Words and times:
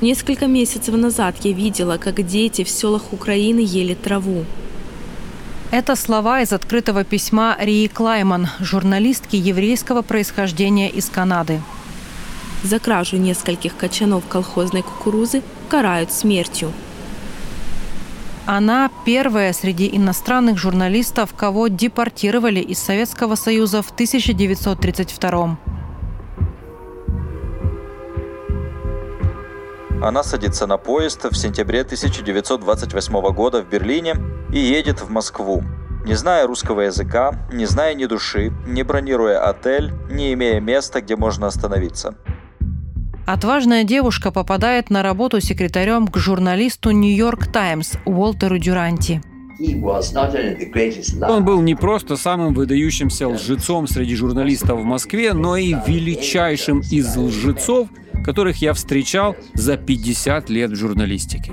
Несколько 0.00 0.46
месяцев 0.46 0.94
назад 0.94 1.34
я 1.42 1.52
видела, 1.52 1.98
как 1.98 2.24
дети 2.24 2.62
в 2.62 2.68
селах 2.68 3.12
Украины 3.12 3.58
ели 3.58 3.94
траву. 3.94 4.44
Это 5.72 5.96
слова 5.96 6.40
из 6.40 6.52
открытого 6.52 7.02
письма 7.02 7.56
Рии 7.58 7.88
Клайман, 7.88 8.46
журналистки 8.60 9.34
еврейского 9.34 10.02
происхождения 10.02 10.88
из 10.88 11.08
Канады. 11.08 11.60
За 12.62 12.78
кражу 12.78 13.16
нескольких 13.16 13.76
качанов 13.76 14.24
колхозной 14.28 14.82
кукурузы 14.82 15.42
карают 15.68 16.12
смертью. 16.12 16.72
Она 18.46 18.90
первая 19.04 19.52
среди 19.52 19.90
иностранных 19.92 20.58
журналистов, 20.58 21.34
кого 21.34 21.66
депортировали 21.66 22.60
из 22.60 22.78
Советского 22.78 23.34
Союза 23.34 23.82
в 23.82 23.90
1932 23.90 25.58
Она 30.00 30.22
садится 30.22 30.66
на 30.68 30.76
поезд 30.76 31.24
в 31.24 31.36
сентябре 31.36 31.80
1928 31.80 33.20
года 33.32 33.62
в 33.62 33.68
Берлине 33.68 34.14
и 34.52 34.58
едет 34.58 35.00
в 35.00 35.10
Москву. 35.10 35.64
Не 36.04 36.14
зная 36.14 36.46
русского 36.46 36.82
языка, 36.82 37.32
не 37.52 37.66
зная 37.66 37.94
ни 37.94 38.06
души, 38.06 38.52
не 38.66 38.84
бронируя 38.84 39.48
отель, 39.48 39.92
не 40.08 40.32
имея 40.34 40.60
места, 40.60 41.00
где 41.00 41.16
можно 41.16 41.48
остановиться. 41.48 42.14
Отважная 43.26 43.84
девушка 43.84 44.30
попадает 44.30 44.88
на 44.88 45.02
работу 45.02 45.40
секретарем 45.40 46.06
к 46.06 46.16
журналисту 46.16 46.92
«Нью-Йорк 46.92 47.48
Таймс» 47.48 47.94
Уолтеру 48.06 48.56
Дюранти. 48.56 49.20
Он 51.28 51.44
был 51.44 51.60
не 51.62 51.74
просто 51.74 52.16
самым 52.16 52.54
выдающимся 52.54 53.28
лжецом 53.28 53.86
среди 53.88 54.14
журналистов 54.14 54.80
в 54.80 54.84
Москве, 54.84 55.32
но 55.32 55.56
и 55.56 55.74
величайшим 55.86 56.80
из 56.90 57.16
лжецов– 57.16 57.88
которых 58.28 58.58
я 58.58 58.74
встречал 58.74 59.36
за 59.54 59.78
50 59.78 60.50
лет 60.50 60.70
в 60.70 60.74
журналистике. 60.74 61.52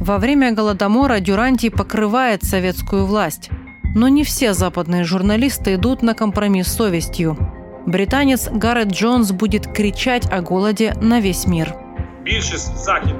Во 0.00 0.18
время 0.18 0.52
Голодомора 0.52 1.20
Дюранти 1.20 1.68
покрывает 1.68 2.42
советскую 2.42 3.06
власть. 3.06 3.50
Но 3.94 4.08
не 4.08 4.24
все 4.24 4.52
западные 4.52 5.04
журналисты 5.04 5.74
идут 5.74 6.02
на 6.02 6.14
компромисс 6.14 6.66
с 6.66 6.76
совестью. 6.76 7.36
Британец 7.86 8.48
Гаррет 8.50 8.88
Джонс 8.88 9.32
будет 9.32 9.66
кричать 9.66 10.26
о 10.30 10.42
голоде 10.42 10.94
на 11.00 11.20
весь 11.20 11.46
мир. 11.46 11.74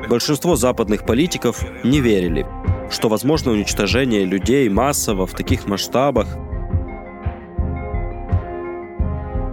Большинство 0.09 0.56
западных 0.56 1.06
политиков 1.06 1.65
не 1.84 2.01
верили, 2.01 2.47
что 2.91 3.09
возможно 3.09 3.53
уничтожение 3.53 4.25
людей 4.25 4.69
массово 4.69 5.27
в 5.27 5.33
таких 5.33 5.67
масштабах 5.67 6.27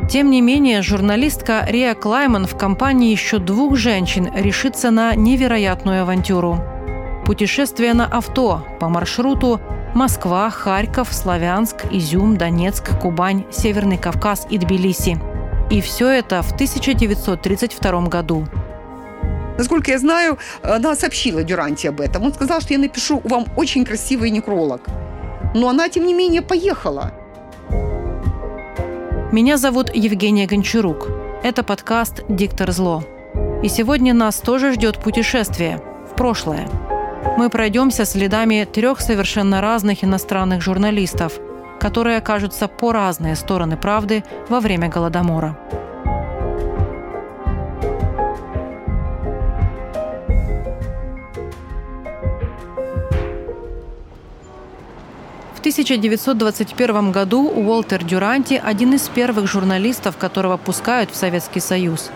Тем 0.09 0.31
не 0.31 0.39
менее, 0.39 0.81
журналистка 0.81 1.65
Риа 1.67 1.93
Клайман 1.93 2.47
в 2.47 2.57
компании 2.57 3.11
еще 3.11 3.39
двух 3.39 3.75
женщин 3.75 4.29
решится 4.33 4.89
на 4.89 5.13
невероятную 5.15 6.03
авантюру. 6.03 6.63
Путешествие 7.25 7.93
на 7.93 8.05
авто 8.05 8.65
по 8.79 8.87
маршруту 8.87 9.59
Москва, 9.93 10.49
Харьков, 10.49 11.13
Славянск, 11.13 11.87
Изюм, 11.91 12.37
Донецк, 12.37 12.97
Кубань, 13.01 13.43
Северный 13.51 13.97
Кавказ 13.97 14.47
и 14.49 14.57
Тбилиси. 14.57 15.17
И 15.69 15.81
все 15.81 16.07
это 16.07 16.41
в 16.41 16.53
1932 16.53 18.01
году. 18.07 18.47
Насколько 19.57 19.91
я 19.91 19.99
знаю, 19.99 20.37
она 20.61 20.95
сообщила 20.95 21.43
Дюранти 21.43 21.87
об 21.87 21.99
этом. 21.99 22.23
Он 22.23 22.33
сказал, 22.33 22.61
что 22.61 22.73
я 22.73 22.79
напишу 22.79 23.21
вам 23.23 23.45
очень 23.55 23.85
красивый 23.85 24.29
некролог. 24.29 24.81
Но 25.55 25.69
она, 25.69 25.89
тем 25.89 26.05
не 26.05 26.13
менее, 26.13 26.41
поехала. 26.41 27.11
Меня 29.31 29.57
зовут 29.57 29.93
Евгения 29.93 30.45
Гончарук. 30.45 31.09
Это 31.43 31.63
подкаст 31.63 32.23
«Диктор 32.29 32.71
зло». 32.71 33.03
И 33.63 33.69
сегодня 33.69 34.13
нас 34.13 34.37
тоже 34.37 34.73
ждет 34.73 34.99
путешествие 34.99 35.81
в 36.11 36.15
прошлое. 36.15 36.67
Мы 37.37 37.49
пройдемся 37.49 38.05
следами 38.05 38.67
трех 38.71 39.01
совершенно 39.01 39.61
разных 39.61 40.03
иностранных 40.03 40.61
журналистов, 40.61 41.39
которые 41.79 42.17
окажутся 42.17 42.67
по 42.67 42.91
разные 42.93 43.35
стороны 43.35 43.75
правды 43.77 44.23
во 44.49 44.59
время 44.59 44.87
Голодомора. 44.87 45.57
1921 55.77 57.11
году 57.11 57.47
Уолтер 57.47 58.03
Дюранти– 58.03 58.59
один 58.65 58.95
из 58.95 59.07
первых 59.09 59.45
журналистов, 59.45 60.17
которого 60.17 60.57
пускают 60.57 61.11
в 61.11 61.15
Советский 61.15 61.59
Союз. 61.59 62.09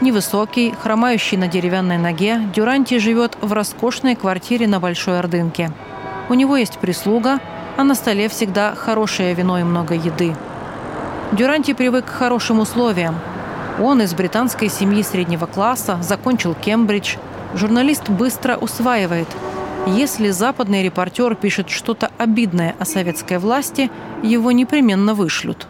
Невысокий, 0.00 0.72
хромающий 0.82 1.36
на 1.36 1.46
деревянной 1.46 1.98
ноге, 1.98 2.40
Дюранти 2.54 2.96
живет 2.96 3.36
в 3.42 3.52
роскошной 3.52 4.14
квартире 4.14 4.66
на 4.66 4.80
Большой 4.80 5.18
Ордынке. 5.18 5.72
У 6.30 6.34
него 6.34 6.56
есть 6.56 6.78
прислуга, 6.78 7.40
а 7.76 7.84
на 7.84 7.94
столе 7.94 8.30
всегда 8.30 8.74
хорошее 8.74 9.34
вино 9.34 9.58
и 9.58 9.62
много 9.62 9.92
еды. 9.92 10.34
Дюранти 11.32 11.74
привык 11.74 12.06
к 12.06 12.08
хорошим 12.08 12.60
условиям. 12.60 13.16
Он 13.78 14.00
из 14.00 14.14
британской 14.14 14.70
семьи 14.70 15.02
среднего 15.02 15.44
класса, 15.44 15.98
закончил 16.00 16.54
Кембридж. 16.54 17.16
Журналист 17.52 18.08
быстро 18.08 18.56
усваивает– 18.56 19.28
если 19.86 20.30
западный 20.30 20.82
репортер 20.82 21.34
пишет 21.34 21.70
что-то 21.70 22.10
обидное 22.18 22.74
о 22.78 22.84
советской 22.84 23.38
власти, 23.38 23.90
его 24.22 24.52
непременно 24.52 25.14
вышлют. 25.14 25.66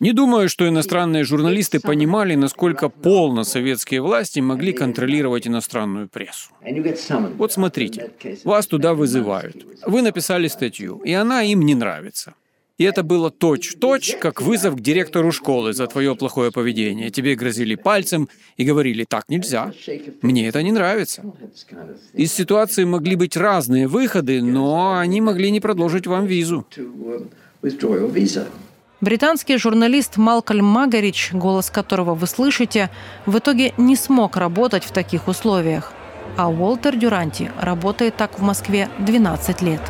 Не 0.00 0.12
думаю, 0.12 0.48
что 0.48 0.68
иностранные 0.68 1.24
журналисты 1.24 1.80
понимали, 1.80 2.34
насколько 2.36 2.88
полно 2.88 3.44
советские 3.44 4.02
власти 4.02 4.40
могли 4.40 4.72
контролировать 4.72 5.48
иностранную 5.48 6.08
прессу. 6.08 6.50
Вот 7.36 7.52
смотрите, 7.52 8.10
вас 8.44 8.66
туда 8.66 8.94
вызывают. 8.94 9.66
Вы 9.86 10.02
написали 10.02 10.48
статью, 10.48 11.00
и 11.04 11.12
она 11.12 11.42
им 11.42 11.62
не 11.62 11.74
нравится. 11.74 12.34
И 12.76 12.82
это 12.82 13.04
было 13.04 13.30
точь-точь, 13.30 14.16
как 14.20 14.42
вызов 14.42 14.74
к 14.74 14.80
директору 14.80 15.30
школы 15.30 15.72
за 15.72 15.86
твое 15.86 16.16
плохое 16.16 16.50
поведение. 16.50 17.10
Тебе 17.10 17.36
грозили 17.36 17.76
пальцем 17.76 18.28
и 18.56 18.64
говорили, 18.64 19.04
так 19.04 19.28
нельзя. 19.28 19.72
Мне 20.22 20.48
это 20.48 20.60
не 20.62 20.72
нравится. 20.72 21.22
Из 22.14 22.32
ситуации 22.32 22.84
могли 22.84 23.14
быть 23.14 23.36
разные 23.36 23.86
выходы, 23.86 24.42
но 24.42 24.96
они 24.96 25.20
могли 25.20 25.52
не 25.52 25.60
продолжить 25.60 26.08
вам 26.08 26.26
визу. 26.26 26.66
Британский 29.00 29.56
журналист 29.56 30.16
Малкольм 30.16 30.64
Магарич, 30.64 31.30
голос 31.32 31.70
которого 31.70 32.14
вы 32.14 32.26
слышите, 32.26 32.90
в 33.26 33.38
итоге 33.38 33.72
не 33.76 33.94
смог 33.94 34.36
работать 34.36 34.82
в 34.82 34.90
таких 34.90 35.28
условиях. 35.28 35.92
А 36.36 36.50
Уолтер 36.50 36.96
Дюранти 36.96 37.52
работает 37.60 38.16
так 38.16 38.38
в 38.38 38.42
Москве 38.42 38.88
12 38.98 39.62
лет. 39.62 39.80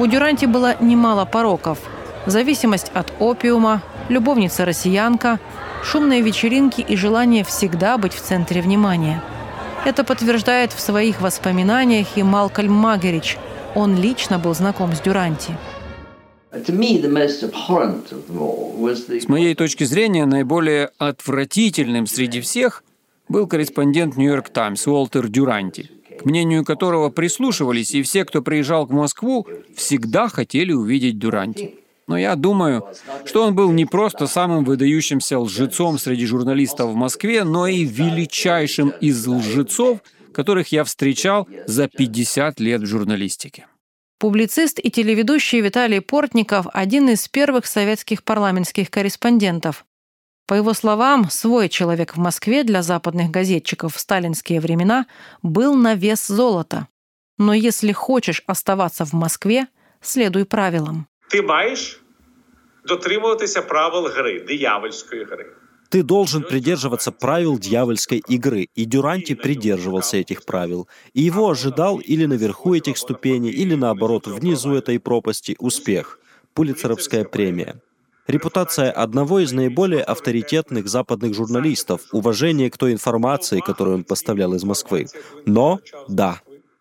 У 0.00 0.06
Дюранти 0.06 0.46
было 0.46 0.80
немало 0.80 1.24
пороков. 1.24 1.78
Зависимость 2.24 2.92
от 2.94 3.12
опиума, 3.18 3.82
любовница-россиянка, 4.08 5.40
шумные 5.82 6.20
вечеринки 6.22 6.80
и 6.80 6.94
желание 6.94 7.42
всегда 7.42 7.98
быть 7.98 8.12
в 8.12 8.20
центре 8.20 8.62
внимания. 8.62 9.20
Это 9.84 10.04
подтверждает 10.04 10.72
в 10.72 10.78
своих 10.78 11.20
воспоминаниях 11.20 12.16
и 12.16 12.22
Малкольм 12.22 12.72
Магерич. 12.72 13.38
Он 13.74 13.96
лично 13.96 14.38
был 14.38 14.54
знаком 14.54 14.94
с 14.94 15.00
Дюранти. 15.00 15.58
С 16.52 16.68
моей 19.28 19.54
точки 19.56 19.84
зрения, 19.84 20.26
наиболее 20.26 20.90
отвратительным 20.98 22.06
среди 22.06 22.40
всех 22.40 22.84
был 23.28 23.48
корреспондент 23.48 24.16
«Нью-Йорк 24.16 24.48
Таймс» 24.50 24.86
Уолтер 24.86 25.26
Дюранти– 25.28 25.90
к 26.18 26.24
мнению 26.24 26.64
которого 26.64 27.10
прислушивались, 27.10 27.94
и 27.94 28.02
все, 28.02 28.24
кто 28.24 28.42
приезжал 28.42 28.86
в 28.86 28.90
Москву, 28.90 29.46
всегда 29.74 30.28
хотели 30.28 30.72
увидеть 30.72 31.18
Дуранти. 31.18 31.76
Но 32.06 32.16
я 32.16 32.36
думаю, 32.36 32.86
что 33.26 33.44
он 33.44 33.54
был 33.54 33.70
не 33.70 33.84
просто 33.84 34.26
самым 34.26 34.64
выдающимся 34.64 35.38
лжецом 35.38 35.98
среди 35.98 36.26
журналистов 36.26 36.90
в 36.90 36.94
Москве, 36.94 37.44
но 37.44 37.66
и 37.66 37.84
величайшим 37.84 38.94
из 39.00 39.26
лжецов, 39.26 39.98
которых 40.32 40.72
я 40.72 40.84
встречал 40.84 41.46
за 41.66 41.86
50 41.86 42.60
лет 42.60 42.80
в 42.80 42.86
журналистике. 42.86 43.66
Публицист 44.18 44.80
и 44.82 44.90
телеведущий 44.90 45.60
Виталий 45.60 46.00
Портников– 46.00 46.66
один 46.72 47.08
из 47.08 47.28
первых 47.28 47.66
советских 47.66 48.24
парламентских 48.24 48.90
корреспондентов. 48.90 49.84
По 50.48 50.54
его 50.54 50.72
словам, 50.72 51.28
свой 51.30 51.68
человек 51.68 52.16
в 52.16 52.18
Москве 52.18 52.64
для 52.64 52.82
западных 52.82 53.30
газетчиков 53.30 53.94
в 53.94 54.00
сталинские 54.00 54.60
времена 54.60 55.04
был 55.42 55.74
на 55.74 55.94
вес 55.94 56.26
золота. 56.26 56.88
Но 57.36 57.52
если 57.52 57.92
хочешь 57.92 58.42
оставаться 58.46 59.04
в 59.04 59.12
Москве, 59.12 59.66
следуй 60.00 60.46
правилам. 60.46 61.06
Ты 61.28 61.42
маешь 61.42 62.00
дотримуватися 62.88 63.62
правил 63.62 64.08
гри, 64.16 64.44
диявольської 64.48 65.24
гри. 65.24 65.46
Ты 65.90 66.02
должен 66.02 66.42
придерживаться 66.42 67.12
правил 67.12 67.58
дьявольской 67.58 68.22
игры, 68.30 68.68
и 68.74 68.86
Дюранти 68.86 69.34
придерживался 69.34 70.16
этих 70.16 70.44
правил. 70.44 70.88
И 71.12 71.22
его 71.22 71.50
ожидал 71.50 71.98
или 71.98 72.26
наверху 72.26 72.74
этих 72.74 72.96
ступеней, 72.96 73.50
или 73.50 73.76
наоборот, 73.76 74.26
внизу 74.26 74.74
этой 74.74 74.98
пропасти 74.98 75.56
успех– 75.58 76.18
Пулицеровская 76.54 77.24
премия. 77.24 77.80
Репутация 78.28 78.90
одного 78.90 79.38
из 79.38 79.52
наиболее 79.52 80.02
авторитетных 80.02 80.86
западных 80.86 81.34
журналистов, 81.34 82.02
уважение 82.12 82.70
к 82.70 82.76
той 82.76 82.92
информации, 82.92 83.60
которую 83.60 83.96
он 83.96 84.04
поставлял 84.04 84.52
из 84.52 84.64
Москвы. 84.64 85.06
Но, 85.46 85.78
да, 86.08 86.40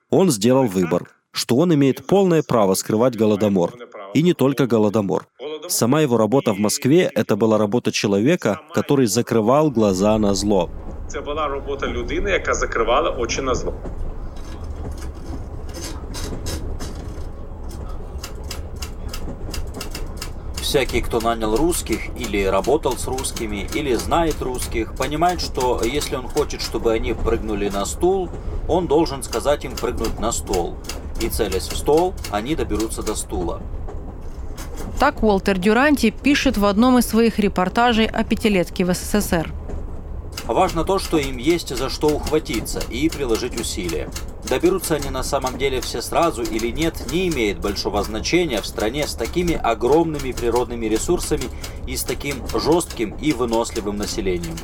он 0.10 0.30
сделал 0.30 0.66
выбор, 0.66 1.10
что 1.32 1.56
он 1.56 1.74
имеет 1.74 2.06
полное 2.06 2.44
право 2.44 2.74
скрывать 2.74 3.16
Голодомор. 3.16 3.72
И 4.14 4.24
не 4.24 4.34
только 4.34 4.68
Голодомор. 4.68 5.28
Сама 5.70 6.02
его 6.02 6.18
работа 6.18 6.52
в 6.52 6.60
Москве— 6.60 7.10
это 7.16 7.38
была 7.38 7.58
работа 7.58 7.94
человека, 7.94 8.60
который 8.74 9.06
закрывал 9.06 9.72
глаза 9.72 10.18
на 10.18 10.34
зло. 10.34 10.70
Це 11.08 11.22
була 11.22 11.48
робота 11.48 11.88
людини, 11.88 12.32
яка 12.32 12.54
закривала 12.54 13.10
очі 13.10 13.42
на 13.42 13.56
зло. 13.56 13.74
Всякий, 20.68 21.00
кто 21.00 21.22
нанял 21.22 21.56
русских 21.56 22.14
или 22.20 22.44
работал 22.44 22.98
с 22.98 23.08
русскими, 23.08 23.70
или 23.74 23.96
знает 23.96 24.42
русских, 24.42 24.96
понимает, 24.96 25.40
что 25.40 25.82
если 25.82 26.18
он 26.18 26.28
хочет, 26.28 26.62
чтобы 26.62 26.92
они 26.92 27.14
прыгнули 27.14 27.70
на 27.70 27.86
стул, 27.86 28.30
он 28.68 28.86
должен 28.86 29.24
сказать 29.24 29.64
им 29.64 29.78
прыгнуть 29.78 30.20
на 30.20 30.34
стол. 30.34 30.76
И 31.22 31.30
целясь 31.30 31.70
в 31.70 31.78
стол, 31.78 32.14
они 32.32 32.54
доберутся 32.54 33.02
до 33.02 33.16
стула. 33.16 33.62
Так 35.00 35.24
Уолтер 35.24 35.58
Дюранти 35.58 36.10
пишет 36.10 36.58
в 36.58 36.66
одном 36.66 37.00
из 37.00 37.08
своих 37.08 37.40
репортажей 37.40 38.06
о 38.06 38.26
пятилетке 38.26 38.84
в 38.84 38.94
СССР. 38.94 39.54
Важно 40.46 40.84
то, 40.84 41.00
что 41.00 41.18
им 41.18 41.38
есть 41.38 41.76
за 41.76 41.90
что 41.90 42.08
ухватиться 42.08 42.82
и 42.90 43.10
приложить 43.10 43.60
усилия. 43.60 44.10
Доберутся 44.48 44.96
они 44.96 45.10
на 45.10 45.24
самом 45.24 45.58
деле 45.58 45.82
все 45.82 46.02
сразу 46.02 46.42
или 46.42 46.70
нет, 46.70 47.12
не 47.12 47.28
имеет 47.28 47.60
большого 47.60 48.02
значения 48.04 48.62
в 48.62 48.66
стране 48.66 49.08
с 49.08 49.14
такими 49.14 49.56
огромными 49.56 50.32
природными 50.32 50.86
ресурсами 50.86 51.46
и 51.86 51.98
с 51.98 52.04
таким 52.04 52.42
жестким 52.54 53.16
и 53.18 53.34
выносливым 53.34 53.98
населением. 53.98 54.56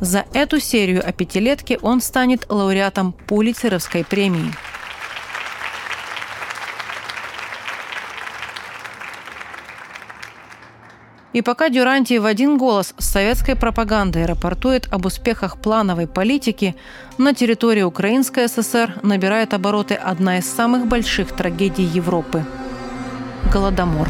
За 0.00 0.26
эту 0.34 0.60
серию 0.60 1.06
о 1.06 1.12
пятилетке 1.12 1.78
он 1.80 2.00
станет 2.00 2.46
лауреатом 2.48 3.12
Пулицеровской 3.12 4.04
премии. 4.04 4.52
И 11.36 11.42
пока 11.42 11.68
Дюранти 11.68 12.16
в 12.16 12.24
один 12.24 12.56
голос 12.56 12.94
с 12.96 13.10
советской 13.10 13.56
пропагандой 13.56 14.24
рапортует 14.24 14.88
об 14.90 15.04
успехах 15.04 15.58
плановой 15.58 16.06
политики, 16.06 16.74
на 17.18 17.34
территории 17.34 17.82
Украинской 17.82 18.48
ССР 18.48 19.00
набирает 19.02 19.52
обороты 19.52 19.92
одна 19.92 20.38
из 20.38 20.50
самых 20.50 20.86
больших 20.86 21.32
трагедий 21.32 21.82
Европы– 21.82 22.42
Голодомор. 23.52 24.08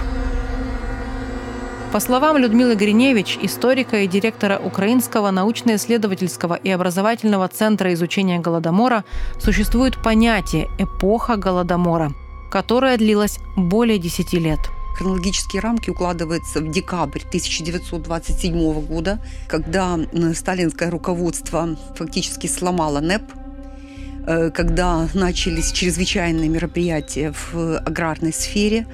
По 1.90 1.98
словам 1.98 2.36
Людмилы 2.36 2.76
Гриневич, 2.76 3.38
историка 3.42 4.02
и 4.02 4.06
директора 4.06 4.60
Украинского 4.64 5.32
научно-исследовательского 5.32 6.54
и 6.54 6.70
образовательного 6.70 7.48
центра 7.48 7.92
изучения 7.94 8.38
Голодомора, 8.38 9.02
существует 9.40 10.00
понятие 10.00 10.68
«эпоха 10.78 11.34
Голодомора», 11.34 12.12
которая 12.52 12.96
длилась 12.96 13.40
более 13.56 13.98
10 13.98 14.32
лет– 14.34 14.60
хронологические 14.96 15.60
рамки 15.60 15.90
укладывается 15.90 16.60
в 16.60 16.70
декабрь 16.70 17.20
1927 17.20 18.86
года, 18.86 19.20
когда 19.46 19.98
сталинское 20.34 20.90
руководство 20.90 21.76
фактически 21.94 22.46
сломало 22.46 23.00
НЭП, 23.00 23.22
э, 24.26 24.50
когда 24.50 25.08
начались 25.14 25.72
чрезвычайные 25.72 26.48
мероприятия 26.48 27.32
в 27.32 27.78
аграрной 27.78 28.32
сфере, 28.32 28.86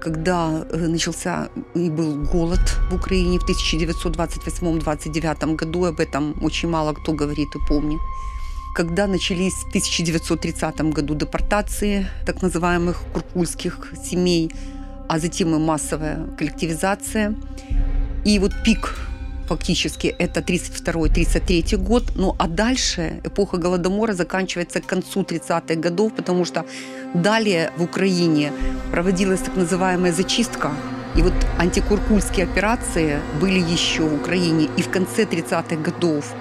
когда 0.00 0.66
э, 0.68 0.76
начался 0.76 1.48
и 1.74 1.88
был 1.88 2.26
голод 2.26 2.60
в 2.90 2.94
Украине 2.94 3.38
в 3.38 3.48
1928-29 3.48 5.56
году, 5.56 5.86
об 5.86 6.00
этом 6.00 6.36
очень 6.42 6.68
мало 6.68 6.92
кто 6.92 7.12
говорит 7.12 7.48
и 7.54 7.58
помнит 7.66 8.00
когда 8.72 9.08
начались 9.08 9.54
в 9.54 9.68
1930 9.68 10.80
году 10.92 11.14
депортации 11.14 12.06
так 12.24 12.40
называемых 12.40 13.02
куркульских 13.12 13.92
семей, 14.04 14.52
а 15.10 15.18
затем 15.18 15.56
и 15.56 15.58
массовая 15.58 16.24
коллективизация. 16.38 17.34
И 18.24 18.38
вот 18.38 18.52
пик 18.64 18.96
фактически 19.48 20.06
это 20.06 20.40
32-33 20.40 21.76
год. 21.78 22.12
Ну 22.14 22.36
а 22.38 22.46
дальше 22.46 23.20
эпоха 23.24 23.56
Голодомора 23.56 24.12
заканчивается 24.12 24.80
к 24.80 24.86
концу 24.86 25.22
30-х 25.22 25.74
годов, 25.74 26.12
потому 26.14 26.44
что 26.44 26.64
далее 27.12 27.72
в 27.76 27.82
Украине 27.82 28.52
проводилась 28.92 29.40
так 29.40 29.56
называемая 29.56 30.12
зачистка. 30.12 30.70
И 31.16 31.22
вот 31.22 31.34
антикуркульские 31.58 32.46
операции 32.46 33.18
были 33.40 33.58
еще 33.58 34.02
в 34.02 34.14
Украине 34.14 34.68
и 34.76 34.82
в 34.82 34.90
конце 34.90 35.24
30-х 35.24 35.74
годов. 35.74 36.32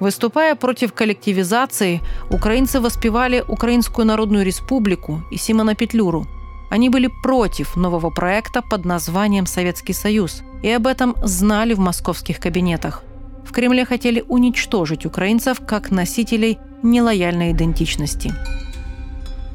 Выступая 0.00 0.54
против 0.56 0.92
коллективизации, 0.92 2.02
украинцы 2.30 2.80
воспевали 2.80 3.42
Украинскую 3.48 4.06
Народную 4.06 4.44
Республику 4.44 5.22
и 5.30 5.38
Симона 5.38 5.74
Петлюру. 5.74 6.26
Они 6.70 6.90
были 6.90 7.08
против 7.22 7.76
нового 7.76 8.10
проекта 8.10 8.60
под 8.60 8.84
названием 8.84 9.46
«Советский 9.46 9.94
Союз», 9.94 10.42
и 10.62 10.70
об 10.70 10.86
этом 10.86 11.16
знали 11.22 11.74
в 11.74 11.78
московских 11.78 12.40
кабинетах. 12.40 13.04
В 13.46 13.52
Кремле 13.52 13.84
хотели 13.84 14.22
уничтожить 14.28 15.06
украинцев 15.06 15.60
как 15.66 15.90
носителей 15.90 16.58
нелояльной 16.82 17.52
идентичности. 17.52 18.34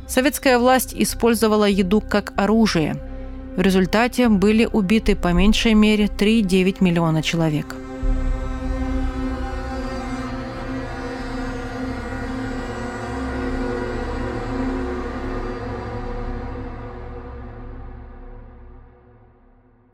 Советская 0.08 0.58
власть 0.58 0.94
использовала 0.96 1.66
еду 1.66 2.02
как 2.02 2.34
оружие. 2.36 2.96
В 3.56 3.62
результате 3.62 4.30
были 4.30 4.66
убиты 4.66 5.16
по 5.16 5.34
меньшей 5.34 5.74
мере 5.74 6.06
3,9 6.06 6.78
миллиона 6.82 7.22
человек. 7.22 7.76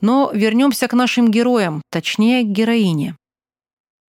Но 0.07 0.31
вернемся 0.33 0.87
к 0.87 0.93
нашим 0.93 1.29
героям, 1.29 1.81
точнее, 1.89 2.43
к 2.43 2.47
героине. 2.47 3.17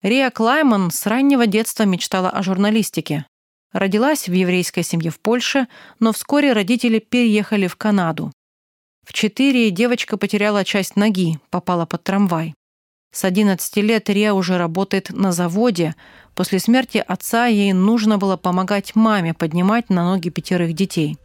Риа 0.01 0.31
Клайман 0.31 0.91
с 0.91 1.05
раннего 1.05 1.47
детства 1.47 1.83
мечтала 1.83 2.31
о 2.31 2.43
журналистике. 2.43 3.27
Родилась 3.75 4.27
в 4.27 4.33
еврейской 4.33 4.85
семье 4.85 5.11
в 5.11 5.21
Польше, 5.21 5.69
но 6.01 6.15
вскоре 6.15 6.55
родители 6.55 6.99
переехали 6.99 7.67
в 7.67 7.77
Канаду. 7.77 8.33
В 9.07 9.13
четыре 9.13 9.71
девочка 9.71 10.17
потеряла 10.17 10.65
часть 10.65 10.97
ноги, 10.97 11.39
попала 11.51 11.85
под 11.85 12.03
трамвай. 12.05 12.55
С 13.13 13.27
11 13.27 13.77
лет 13.77 14.09
Риа 14.09 14.33
уже 14.33 14.57
работает 14.57 15.11
на 15.11 15.31
заводе. 15.31 15.95
После 16.35 16.59
смерти 16.59 17.05
отца 17.07 17.45
ей 17.49 17.75
нужно 17.75 18.17
было 18.17 18.39
помогать 18.39 18.95
маме 18.95 19.35
поднимать 19.35 19.91
на 19.91 20.05
ноги 20.05 20.31
пятерых 20.31 20.73
детей. 20.73 21.19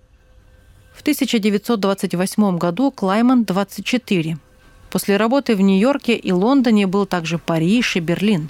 В 0.93 1.03
1928 1.03 2.57
году 2.57 2.91
Клайман 2.91 3.45
24. 3.45 4.37
После 4.97 5.17
работы 5.17 5.55
в 5.55 5.61
Нью-Йорке 5.61 6.15
и 6.15 6.31
Лондоне 6.31 6.87
был 6.87 7.05
также 7.05 7.37
Париж 7.37 7.97
и 7.97 7.99
Берлин. 7.99 8.49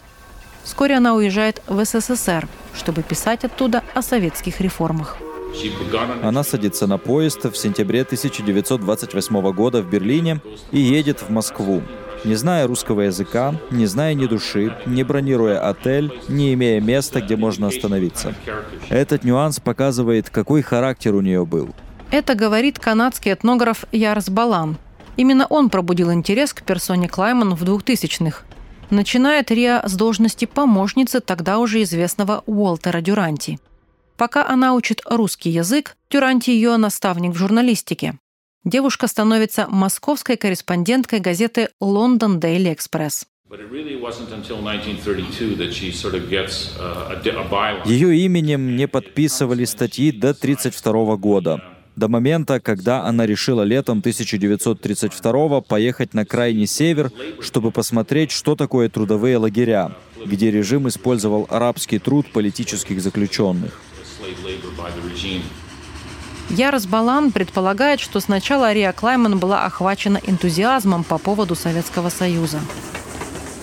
Вскоре 0.64 0.96
она 0.96 1.14
уезжает 1.14 1.62
в 1.68 1.84
СССР, 1.84 2.48
чтобы 2.74 3.04
писать 3.04 3.44
оттуда 3.44 3.84
о 3.94 4.02
советских 4.02 4.62
реформах. 4.62 5.18
Она 6.24 6.44
садится 6.44 6.88
на 6.88 6.98
поезд 6.98 7.44
в 7.44 7.58
сентябре 7.58 8.04
1928 8.04 9.52
года 9.52 9.82
в 9.82 9.90
Берлине 9.90 10.40
и 10.72 10.80
едет 10.80 11.20
в 11.20 11.30
Москву. 11.30 11.82
Не 12.24 12.36
зная 12.36 12.66
русского 12.66 13.02
языка, 13.02 13.54
не 13.70 13.86
зная 13.86 14.14
ни 14.14 14.26
души, 14.26 14.74
не 14.86 15.04
бронируя 15.04 15.68
отель, 15.70 16.18
не 16.30 16.54
имея 16.54 16.80
места, 16.80 17.20
где 17.20 17.36
можно 17.36 17.68
остановиться. 17.68 18.34
Этот 18.88 19.26
нюанс 19.26 19.60
показывает, 19.60 20.30
какой 20.30 20.62
характер 20.62 21.14
у 21.14 21.20
нее 21.20 21.46
был. 21.46 21.76
Это 22.10 22.36
говорит 22.36 22.80
канадский 22.80 23.34
этнограф 23.34 23.84
Ярс 23.92 24.30
Балан, 24.30 24.78
Именно 25.18 25.48
он 25.48 25.70
пробудил 25.70 26.14
интерес 26.14 26.54
к 26.54 26.62
персоне 26.62 27.10
Клайман 27.10 27.56
в 27.56 27.64
2000-х. 27.64 28.44
Начинает 28.90 29.52
Риа 29.52 29.82
с 29.86 29.96
должности 29.96 30.46
помощницы 30.46 31.20
тогда 31.20 31.60
уже 31.60 31.82
известного 31.84 32.44
Уолтера 32.46 33.02
Дюранти. 33.02 33.60
Пока 34.16 34.48
она 34.48 34.74
учит 34.74 35.02
русский 35.06 35.50
язык, 35.50 35.98
Дюранти 36.10 36.52
ее 36.52 36.78
наставник 36.78 37.34
в 37.34 37.38
журналистике. 37.38 38.18
Девушка 38.64 39.08
становится 39.08 39.68
московской 39.70 40.38
корреспонденткой 40.38 41.20
газеты 41.20 41.70
«Лондон 41.80 42.40
Дейли 42.40 42.74
Экспресс». 42.74 43.26
Ее 47.86 48.18
именем 48.18 48.76
не 48.76 48.88
подписывали 48.88 49.66
статьи 49.66 50.12
до 50.12 50.30
1932 50.32 51.16
года. 51.16 51.77
До 51.98 52.08
момента, 52.08 52.60
когда 52.60 53.04
она 53.04 53.26
решила 53.26 53.64
летом 53.64 54.00
1932 54.00 55.62
поехать 55.62 56.14
на 56.14 56.26
крайний 56.26 56.68
север, 56.68 57.12
чтобы 57.42 57.72
посмотреть, 57.72 58.32
что 58.32 58.56
такое 58.56 58.88
трудовые 58.88 59.38
лагеря, 59.38 59.92
где 60.24 60.52
режим 60.52 60.88
использовал 60.88 61.48
арабский 61.50 61.98
труд 61.98 62.32
политических 62.32 63.02
заключенных. 63.02 63.82
Ярос 66.50 66.86
Балан 66.86 67.32
предполагает, 67.32 68.00
что 68.00 68.20
сначала 68.20 68.68
Ария 68.68 68.94
Клайман 68.94 69.38
была 69.40 69.66
охвачена 69.66 70.22
энтузиазмом 70.26 71.04
по 71.04 71.18
поводу 71.18 71.56
Советского 71.56 72.10
Союза. 72.10 72.60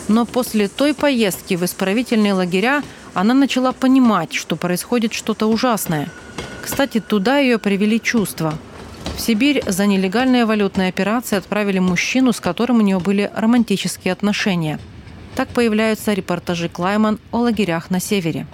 Но 0.09 0.27
после 0.27 0.69
той 0.69 0.93
поездки 0.93 1.55
в 1.55 1.65
исправительные 1.65 2.35
лагеря 2.35 2.83
она 3.15 3.33
начала 3.33 3.73
понимать, 3.73 4.35
что 4.35 4.57
происходит 4.57 5.15
что-то 5.15 5.47
ужасное. 5.47 6.11
Кстати, 6.65 6.99
туда 6.99 7.37
ее 7.39 7.59
привели 7.59 8.01
чувства. 8.01 8.55
В 9.17 9.21
Сибирь 9.21 9.63
за 9.67 9.85
нелегальные 9.85 10.47
валютные 10.47 10.89
операции 10.89 11.37
отправили 11.37 11.79
мужчину, 11.79 12.33
с 12.33 12.41
которым 12.41 12.79
у 12.79 12.81
нее 12.81 12.99
были 12.99 13.31
романтические 13.35 14.13
отношения. 14.13 14.81
Так 15.37 15.51
появляются 15.51 16.15
репортажи 16.15 16.71
Клайман 16.71 17.21
о 17.33 17.41
лагерях 17.41 17.91
на 17.91 18.01
севере. 18.01 18.47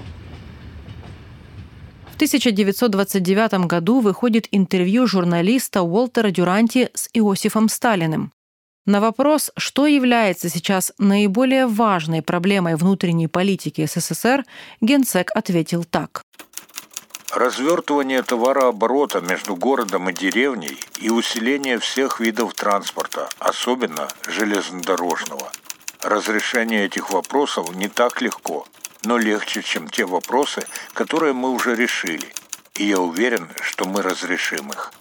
В 2.10 2.16
1929 2.16 3.66
году 3.66 4.00
выходит 4.00 4.48
интервью 4.50 5.06
журналиста 5.06 5.82
Уолтера 5.82 6.32
Дюранти 6.32 6.88
с 6.92 7.08
Иосифом 7.14 7.68
Сталиным. 7.68 8.32
На 8.86 9.00
вопрос, 9.00 9.52
что 9.56 9.86
является 9.86 10.48
сейчас 10.48 10.92
наиболее 10.98 11.68
важной 11.68 12.22
проблемой 12.22 12.74
внутренней 12.74 13.28
политики 13.28 13.86
СССР, 13.86 14.44
генсек 14.80 15.30
ответил 15.32 15.84
так. 15.84 16.24
Развертывание 17.32 18.22
товарооборота 18.22 19.20
между 19.20 19.54
городом 19.54 20.10
и 20.10 20.12
деревней 20.12 20.80
и 20.98 21.10
усиление 21.10 21.78
всех 21.78 22.18
видов 22.18 22.54
транспорта, 22.54 23.28
особенно 23.38 24.08
железнодорожного. 24.26 25.52
Разрешение 26.02 26.86
этих 26.86 27.10
вопросов 27.10 27.72
не 27.76 27.88
так 27.88 28.20
легко, 28.20 28.66
но 29.04 29.16
легче, 29.16 29.62
чем 29.62 29.88
те 29.88 30.04
вопросы, 30.04 30.66
которые 30.92 31.32
мы 31.32 31.50
уже 31.50 31.76
решили. 31.76 32.34
И 32.74 32.86
я 32.86 32.98
уверен, 32.98 33.48
что 33.60 33.84
мы 33.84 34.02
разрешим 34.02 34.70
их. 34.70 34.92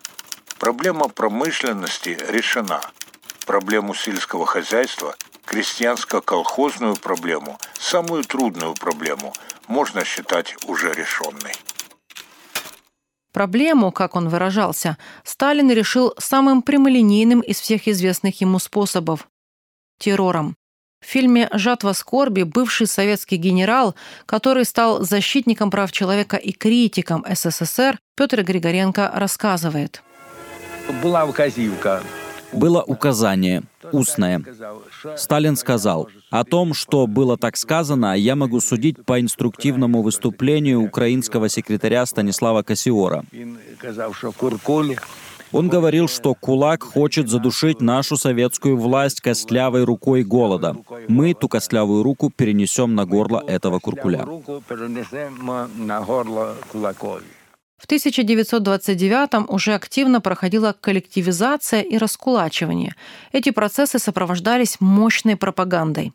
Проблема 0.59 1.07
промышленности 1.09 2.17
решена– 2.29 2.81
проблему 3.49 3.95
сельского 3.95 4.45
хозяйства, 4.45 5.15
крестьянско-колхозную 5.47 6.95
проблему, 6.99 7.57
самую 7.79 8.23
трудную 8.23 8.75
проблему 8.75 9.33
можно 9.65 10.05
считать 10.05 10.55
уже 10.67 10.93
решенной. 10.93 11.55
Проблему, 13.39 13.93
как 13.93 14.17
он 14.17 14.27
выражался, 14.27 14.97
Сталин 15.23 15.71
решил 15.71 16.13
самым 16.17 16.61
прямолинейным 16.61 17.39
из 17.39 17.61
всех 17.61 17.87
известных 17.87 18.41
ему 18.41 18.59
способов– 18.59 19.29
террором. 19.97 20.57
В 21.01 21.05
фильме 21.05 21.47
«Жатва 21.53 21.93
скорби» 21.93 22.43
бывший 22.43 22.85
советский 22.85 23.37
генерал, 23.37 23.95
который 24.25 24.65
стал 24.65 25.03
защитником 25.05 25.71
прав 25.71 25.89
человека 25.93 26.35
и 26.35 26.51
критиком 26.51 27.25
СССР, 27.33 27.97
Петр 28.17 28.43
Григоренко 28.43 29.09
рассказывает. 29.15 30.03
Была 31.01 31.23
указивка 31.23 32.03
было 32.53 32.83
указание, 32.83 33.63
устное. 33.91 34.43
Сталин 35.15 35.55
сказал, 35.55 36.09
о 36.29 36.43
том, 36.43 36.73
что 36.73 37.07
было 37.07 37.37
так 37.37 37.57
сказано, 37.57 38.17
я 38.17 38.35
могу 38.35 38.59
судить 38.59 39.03
по 39.05 39.19
инструктивному 39.19 40.01
выступлению 40.01 40.81
украинского 40.81 41.49
секретаря 41.49 42.05
Станислава 42.05 42.63
Кассиора. 42.63 43.25
Он 45.51 45.67
говорил, 45.67 46.07
что 46.07 46.35
кулак 46.35 46.83
хочет 46.83 47.27
задушить 47.27 47.81
нашу 47.81 48.17
советскую 48.17 48.77
власть 48.77 49.19
костлявой 49.21 49.83
рукой 49.83 50.23
голода. 50.23 50.75
Мы 51.07 51.33
ту 51.33 51.47
костлявую 51.47 52.03
руку 52.03 52.31
перенесем 52.35 52.93
на 52.93 53.05
горло 53.05 53.43
этого 53.47 53.79
куркуля. 53.79 54.27
В 57.79 57.87
1929-м 57.87 59.45
уже 59.47 59.73
активно 59.73 60.19
проходила 60.19 60.75
коллективизация 60.79 61.81
и 61.81 61.97
раскулачивание. 61.97 62.93
Эти 63.31 63.51
процессы 63.51 63.99
сопровождались 63.99 64.81
мощной 64.81 65.37
пропагандой. 65.37 66.11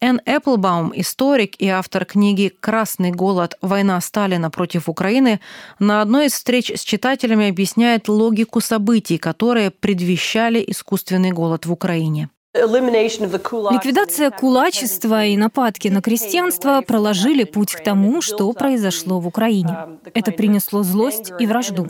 Энн 0.00 0.20
Эпплбаум, 0.26 0.92
историк 0.94 1.56
и 1.58 1.66
автор 1.66 2.04
книги 2.04 2.52
«Красный 2.60 3.10
голод. 3.10 3.56
Война 3.62 4.00
Сталина 4.00 4.48
против 4.48 4.88
Украины», 4.88 5.40
на 5.80 6.02
одной 6.02 6.26
из 6.26 6.34
встреч 6.34 6.70
с 6.70 6.84
читателями 6.84 7.48
объясняет 7.48 8.08
логику 8.08 8.60
событий, 8.60 9.18
которые 9.18 9.72
предвещали 9.72 10.62
искусственный 10.68 11.32
голод 11.32 11.66
в 11.66 11.72
Украине. 11.72 12.28
Ликвидация 12.54 14.30
кулачества 14.30 15.26
и 15.26 15.36
нападки 15.36 15.88
на 15.88 16.00
крестьянство 16.00 16.80
проложили 16.80 17.44
путь 17.44 17.74
к 17.74 17.84
тому, 17.84 18.22
что 18.22 18.50
произошло 18.54 19.20
в 19.20 19.26
Украине. 19.26 19.76
Это 20.14 20.32
принесло 20.32 20.82
злость 20.82 21.30
и 21.38 21.46
вражду. 21.46 21.88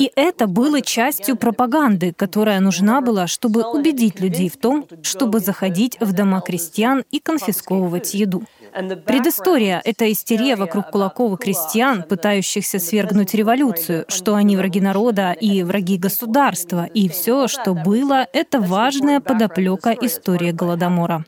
И 0.00 0.10
это 0.16 0.48
было 0.48 0.80
частью 0.80 1.36
пропаганды, 1.36 2.12
которая 2.12 2.58
нужна 2.58 3.00
была, 3.00 3.28
чтобы 3.28 3.62
убедить 3.62 4.18
людей 4.18 4.48
в 4.48 4.56
том, 4.56 4.88
чтобы 5.02 5.38
заходить 5.38 5.96
в 6.00 6.12
дома 6.12 6.40
крестьян 6.40 7.04
и 7.12 7.20
конфисковывать 7.20 8.14
еду. 8.14 8.42
Предыстория— 8.72 9.82
это 9.84 10.10
истерия 10.10 10.56
вокруг 10.56 10.90
кулаков 10.90 11.38
и 11.38 11.42
крестьян, 11.44 12.02
пытающихся 12.02 12.78
свергнуть 12.78 13.34
революцию, 13.34 14.06
что 14.08 14.34
они 14.34 14.56
враги 14.56 14.80
народа 14.80 15.32
и 15.32 15.62
враги 15.62 15.98
государства, 15.98 16.86
и 16.86 17.08
все, 17.10 17.48
что 17.48 17.74
было, 17.74 18.26
это 18.32 18.60
важная 18.60 19.20
подоплека 19.20 19.90
истории 19.90 20.52
Голодомора. 20.52 21.26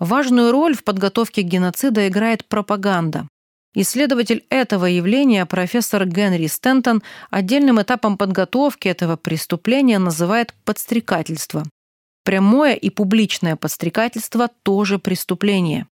Важную 0.00 0.50
роль 0.50 0.74
в 0.74 0.82
подготовке 0.82 1.42
геноцида 1.42 2.08
играет 2.08 2.44
пропаганда. 2.46 3.28
Исследователь 3.74 4.44
этого 4.50 4.86
явления, 4.86 5.46
профессор 5.46 6.04
Генри 6.06 6.48
Стентон, 6.48 7.02
отдельным 7.30 7.80
этапом 7.80 8.16
подготовки 8.16 8.88
этого 8.88 9.16
преступления 9.16 10.00
называет 10.00 10.52
подстрекательство. 10.64 11.64
Прямое 12.24 12.74
и 12.74 12.90
публичное 12.90 13.54
подстрекательство 13.54 14.48
тоже 14.62 14.98
преступление. 14.98 15.86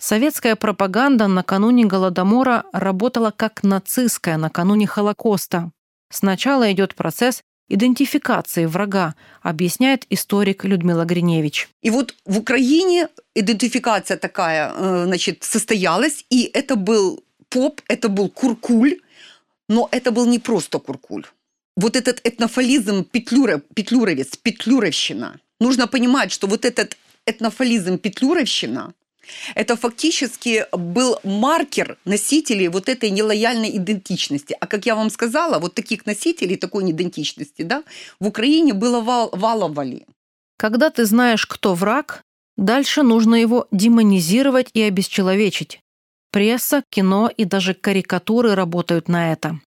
Советская 0.00 0.54
пропаганда 0.54 1.26
накануне 1.26 1.84
Голодомора 1.84 2.64
работала 2.72 3.32
как 3.36 3.64
нацистская 3.64 4.36
накануне 4.36 4.86
Холокоста. 4.86 5.72
Сначала 6.10 6.70
идет 6.72 6.94
процесс 6.94 7.42
идентификации 7.68 8.66
врага, 8.66 9.16
объясняет 9.42 10.06
историк 10.08 10.64
Людмила 10.64 11.04
Гриневич. 11.04 11.68
И 11.82 11.90
вот 11.90 12.14
в 12.24 12.38
Украине 12.38 13.08
идентификация 13.34 14.16
такая 14.16 14.72
э, 14.72 15.04
значит, 15.06 15.42
состоялась, 15.42 16.24
и 16.30 16.48
это 16.54 16.76
был 16.76 17.22
поп, 17.48 17.80
это 17.88 18.08
был 18.08 18.28
куркуль, 18.28 19.00
но 19.68 19.88
это 19.90 20.12
был 20.12 20.26
не 20.26 20.38
просто 20.38 20.78
куркуль. 20.78 21.26
Вот 21.76 21.96
этот 21.96 22.20
этнофализм 22.24 23.04
петлюра, 23.04 23.60
петлюровец, 23.74 24.36
петлюровщина. 24.36 25.40
Нужно 25.60 25.88
понимать, 25.88 26.32
что 26.32 26.46
вот 26.46 26.64
этот 26.64 26.96
этнофализм 27.26 27.98
петлюровщина 27.98 28.94
это 29.54 29.76
фактически 29.76 30.66
был 30.72 31.18
маркер 31.24 31.98
носителей 32.04 32.68
вот 32.68 32.88
этой 32.88 33.10
нелояльной 33.10 33.76
идентичности. 33.76 34.56
А 34.60 34.66
как 34.66 34.86
я 34.86 34.94
вам 34.94 35.10
сказала, 35.10 35.58
вот 35.58 35.74
таких 35.74 36.06
носителей 36.06 36.56
такой 36.56 36.84
неидентичности 36.84 37.62
да, 37.62 37.82
в 38.20 38.26
Украине 38.26 38.74
было 38.74 39.00
вал, 39.00 39.30
валовали. 39.32 40.06
Когда 40.56 40.90
ты 40.90 41.04
знаешь, 41.04 41.46
кто 41.46 41.74
враг, 41.74 42.22
дальше 42.56 43.02
нужно 43.02 43.36
его 43.36 43.66
демонизировать 43.70 44.70
и 44.74 44.82
обесчеловечить. 44.82 45.80
Пресса, 46.30 46.82
кино 46.90 47.30
и 47.34 47.44
даже 47.44 47.74
карикатуры 47.74 48.54
работают 48.54 49.08
на 49.08 49.32
это. 49.32 49.60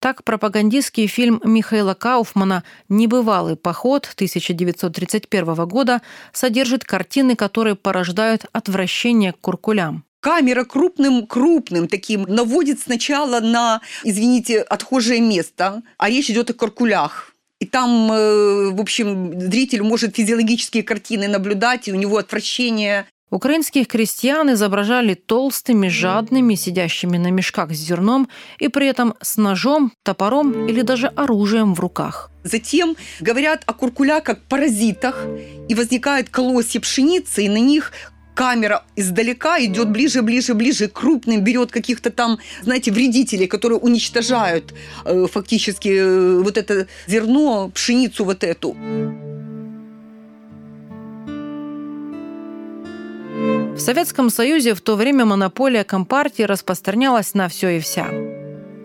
Так 0.00 0.24
пропагандистский 0.24 1.06
фильм 1.06 1.42
Михаила 1.44 1.92
Кауфмана 1.92 2.64
«Небывалый 2.88 3.56
поход» 3.56 4.08
1931 4.14 5.68
года 5.68 6.00
содержит 6.32 6.84
картины, 6.84 7.36
которые 7.36 7.74
порождают 7.74 8.46
отвращение 8.52 9.34
к 9.34 9.40
куркулям. 9.40 10.04
Камера 10.20 10.64
крупным, 10.64 11.26
крупным 11.26 11.86
таким 11.86 12.22
наводит 12.22 12.80
сначала 12.80 13.40
на, 13.40 13.82
извините, 14.02 14.62
отхожее 14.62 15.20
место, 15.20 15.82
а 15.98 16.08
речь 16.08 16.30
идет 16.30 16.48
о 16.48 16.54
куркулях. 16.54 17.34
И 17.58 17.66
там, 17.66 18.10
э, 18.10 18.70
в 18.70 18.80
общем, 18.80 19.38
зритель 19.38 19.82
может 19.82 20.16
физиологические 20.16 20.82
картины 20.82 21.28
наблюдать, 21.28 21.88
и 21.88 21.92
у 21.92 21.96
него 21.96 22.16
отвращение 22.16 23.06
Украинских 23.30 23.86
крестьян 23.86 24.52
изображали 24.52 25.14
толстыми, 25.14 25.86
жадными, 25.86 26.56
сидящими 26.56 27.16
на 27.16 27.30
мешках 27.30 27.70
с 27.72 27.76
зерном 27.76 28.28
и 28.58 28.66
при 28.66 28.88
этом 28.88 29.14
с 29.20 29.36
ножом, 29.36 29.92
топором 30.02 30.66
или 30.66 30.82
даже 30.82 31.06
оружием 31.06 31.74
в 31.74 31.80
руках. 31.80 32.30
Затем 32.42 32.96
говорят 33.20 33.62
о 33.66 33.72
куркулях 33.72 34.24
как 34.24 34.42
паразитах, 34.42 35.26
и 35.68 35.74
возникают 35.74 36.28
колосья 36.28 36.80
пшеницы, 36.80 37.44
и 37.44 37.48
на 37.48 37.58
них 37.60 37.92
камера 38.34 38.82
издалека 38.96 39.60
идет 39.60 39.90
ближе, 39.90 40.22
ближе, 40.22 40.54
ближе, 40.54 40.88
крупным 40.88 41.44
берет 41.44 41.70
каких-то 41.70 42.10
там, 42.10 42.38
знаете, 42.62 42.90
вредителей, 42.90 43.46
которые 43.46 43.78
уничтожают 43.78 44.74
э, 45.04 45.26
фактически 45.30 45.88
э, 45.88 46.40
вот 46.40 46.56
это 46.56 46.88
зерно, 47.06 47.70
пшеницу 47.72 48.24
вот 48.24 48.42
эту. 48.42 48.74
В 53.74 53.78
Советском 53.78 54.30
Союзе 54.30 54.74
в 54.74 54.80
то 54.80 54.96
время 54.96 55.24
монополия 55.24 55.84
Компартии 55.84 56.42
распространялась 56.42 57.34
на 57.34 57.48
все 57.48 57.76
и 57.76 57.80
вся. 57.80 58.08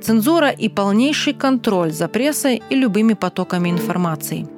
Цензура 0.01 0.49
и 0.49 0.69
полнейший 0.69 1.33
контроль 1.33 1.91
за 1.91 2.07
прессой 2.07 2.61
и 2.69 2.75
любыми 2.75 3.13
потоками 3.13 3.69
информации– 3.69 4.47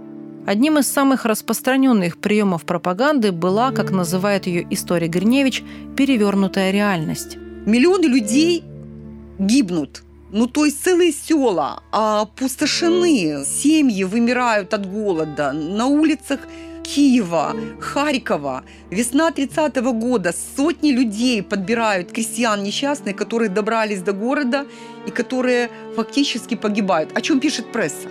Одним 0.47 0.77
из 0.77 0.87
самых 0.87 1.25
распространенных 1.25 2.19
приемов 2.19 2.63
пропаганды 2.63 3.33
была, 3.33 3.71
как 3.71 3.91
называет 3.91 4.47
ее 4.47 4.65
история 4.69 5.09
Гриневич, 5.09 5.61
перевернутая 5.97 6.71
реальность. 6.71 7.35
Миллионы 7.65 8.05
людей 8.05 8.63
гибнут. 9.39 10.03
Ну, 10.31 10.47
то 10.47 10.63
есть 10.63 10.81
целые 10.81 11.11
села 11.11 11.83
опустошены, 11.91 13.43
семьи 13.45 14.05
вымирают 14.05 14.73
от 14.73 14.89
голода. 14.89 15.51
На 15.51 15.87
улицах 15.87 16.39
Киева, 16.95 17.53
Харькова. 17.79 18.63
Весна 18.91 19.31
30 19.31 19.81
-го 19.81 19.93
года. 19.93 20.33
Сотни 20.55 20.91
людей 20.91 21.43
подбирают 21.43 22.11
крестьян 22.11 22.63
несчастных, 22.63 23.15
которые 23.15 23.49
добрались 23.49 24.01
до 24.01 24.13
города 24.13 24.65
и 25.07 25.11
которые 25.11 25.69
фактически 25.95 26.55
погибают. 26.55 27.09
О 27.17 27.21
чем 27.21 27.39
пишет 27.39 27.71
пресса? 27.71 28.07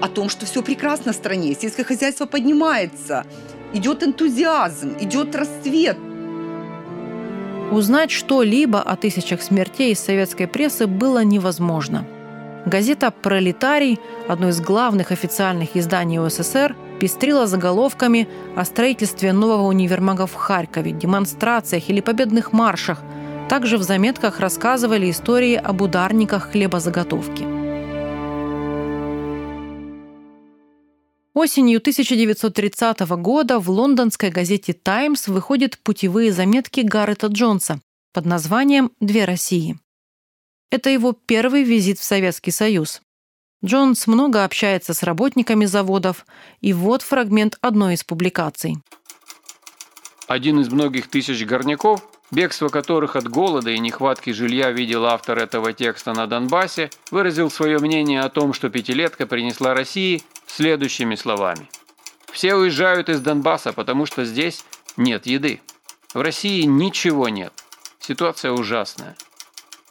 о 0.00 0.08
том, 0.08 0.28
что 0.28 0.44
все 0.46 0.62
прекрасно 0.62 1.12
в 1.12 1.16
стране, 1.16 1.54
сельское 1.54 1.84
хозяйство 1.84 2.26
поднимается, 2.26 3.24
идет 3.72 4.02
энтузиазм, 4.02 4.96
идет 5.00 5.34
расцвет. 5.34 5.96
Узнать 7.72 8.10
что-либо 8.10 8.82
о 8.82 8.96
тысячах 8.96 9.42
смертей 9.42 9.92
из 9.92 10.00
советской 10.00 10.46
прессы 10.46 10.86
было 10.86 11.24
невозможно. 11.24 12.04
Газета 12.66 13.10
«Пролетарий», 13.10 13.98
одно 14.28 14.48
из 14.48 14.60
главных 14.60 15.10
официальных 15.10 15.76
изданий 15.76 16.18
УССР, 16.18 16.76
пестрила 16.98 17.46
заголовками 17.46 18.28
о 18.56 18.64
строительстве 18.64 19.32
нового 19.32 19.68
универмага 19.68 20.26
в 20.26 20.34
Харькове, 20.34 20.92
демонстрациях 20.92 21.88
или 21.88 22.00
победных 22.00 22.52
маршах. 22.52 23.02
Также 23.48 23.78
в 23.78 23.82
заметках 23.82 24.40
рассказывали 24.40 25.10
истории 25.10 25.54
об 25.54 25.82
ударниках 25.82 26.52
хлебозаготовки. 26.52 27.44
Осенью 31.34 31.78
1930 31.78 33.00
года 33.00 33.58
в 33.58 33.68
лондонской 33.68 34.30
газете 34.30 34.72
«Таймс» 34.72 35.26
выходят 35.26 35.78
путевые 35.78 36.32
заметки 36.32 36.80
Гаррета 36.80 37.26
Джонса 37.26 37.80
под 38.12 38.24
названием 38.24 38.92
«Две 39.00 39.24
России». 39.24 39.76
Это 40.70 40.90
его 40.90 41.12
первый 41.12 41.64
визит 41.64 41.98
в 41.98 42.04
Советский 42.04 42.50
Союз. 42.50 43.02
Джонс 43.64 44.06
много 44.06 44.44
общается 44.44 44.92
с 44.92 45.02
работниками 45.02 45.64
заводов, 45.64 46.26
и 46.60 46.74
вот 46.74 47.00
фрагмент 47.00 47.56
одной 47.62 47.94
из 47.94 48.04
публикаций. 48.04 48.76
Один 50.26 50.60
из 50.60 50.70
многих 50.70 51.08
тысяч 51.08 51.46
горняков, 51.46 52.02
бегство 52.30 52.68
которых 52.68 53.16
от 53.16 53.26
голода 53.28 53.70
и 53.70 53.78
нехватки 53.78 54.30
жилья 54.30 54.70
видел 54.70 55.06
автор 55.06 55.38
этого 55.38 55.72
текста 55.72 56.12
на 56.12 56.26
Донбассе, 56.26 56.90
выразил 57.10 57.50
свое 57.50 57.78
мнение 57.78 58.20
о 58.20 58.28
том, 58.28 58.52
что 58.52 58.68
пятилетка 58.68 59.26
принесла 59.26 59.72
России 59.72 60.22
следующими 60.46 61.14
словами. 61.14 61.70
«Все 62.30 62.54
уезжают 62.54 63.08
из 63.08 63.20
Донбасса, 63.20 63.72
потому 63.72 64.04
что 64.04 64.26
здесь 64.26 64.64
нет 64.98 65.26
еды. 65.26 65.62
В 66.12 66.20
России 66.20 66.62
ничего 66.64 67.30
нет. 67.30 67.52
Ситуация 67.98 68.52
ужасная. 68.52 69.16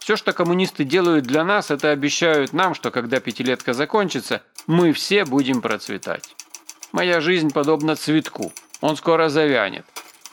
Все, 0.04 0.16
что 0.16 0.34
коммунисты 0.34 0.84
делают 0.84 1.24
для 1.24 1.44
нас, 1.44 1.70
это 1.70 1.90
обещают 1.90 2.52
нам, 2.52 2.74
что 2.74 2.90
когда 2.90 3.20
пятилетка 3.20 3.72
закончится, 3.72 4.42
мы 4.66 4.92
все 4.92 5.24
будем 5.24 5.62
процветать. 5.62 6.36
Моя 6.92 7.22
жизнь 7.22 7.50
подобна 7.50 7.96
цветку. 7.96 8.52
Он 8.82 8.98
скоро 8.98 9.30
завянет. 9.30 9.86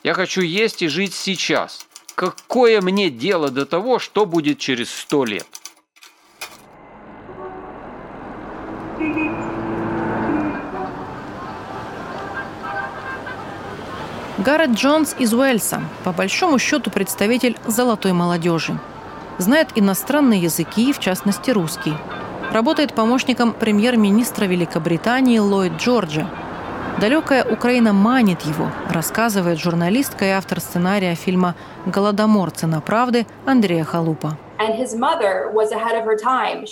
Я 0.04 0.13
хочу 0.13 0.41
есть 0.41 0.82
и 0.82 0.89
жить 0.89 1.13
сейчас. 1.13 1.88
Какое 2.15 2.82
мне 2.82 3.10
дело 3.10 3.50
до 3.50 3.65
того, 3.65 3.98
что 4.00 4.26
будет 4.26 4.60
через 4.60 4.89
сто 4.93 5.24
лет? 5.24 5.48
Гаррет 14.38 14.72
Джонс 14.72 15.15
из 15.17 15.34
Уэльса, 15.34 15.82
по 16.04 16.12
большому 16.12 16.60
счету 16.60 16.91
представитель 16.91 17.56
золотой 17.65 18.12
молодежи. 18.12 18.78
Знает 19.41 19.69
иностранные 19.73 20.39
языки, 20.39 20.93
в 20.93 20.99
частности 20.99 21.49
русский. 21.49 21.93
Работает 22.51 22.93
помощником 22.93 23.54
премьер-министра 23.54 24.45
Великобритании 24.45 25.39
Ллойд 25.39 25.73
Джорджа. 25.80 26.30
Далекая 26.99 27.43
Украина 27.43 27.91
манит 27.91 28.41
его, 28.41 28.69
рассказывает 28.88 29.58
журналистка 29.58 30.25
и 30.25 30.27
автор 30.27 30.60
сценария 30.60 31.15
фильма 31.15 31.56
«Голодомор. 31.88 32.51
Цена 32.51 32.82
правды» 32.82 33.25
Андрея 33.47 33.84
Халупа. 33.84 34.38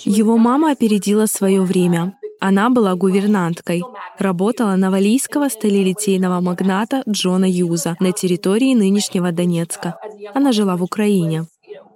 Его 0.05 0.37
мама 0.37 0.71
опередила 0.71 1.25
свое 1.25 1.61
время. 1.61 2.13
Она 2.39 2.69
была 2.69 2.93
гувернанткой. 2.93 3.81
Работала 4.19 4.75
на 4.75 4.91
валийского 4.91 5.49
сталелитейного 5.49 6.39
магната 6.39 7.01
Джона 7.09 7.45
Юза 7.49 7.95
на 7.99 8.11
территории 8.11 8.75
нынешнего 8.75 9.31
Донецка. 9.31 9.95
Она 10.35 10.51
жила 10.51 10.75
в 10.75 10.83
Украине. 10.83 11.47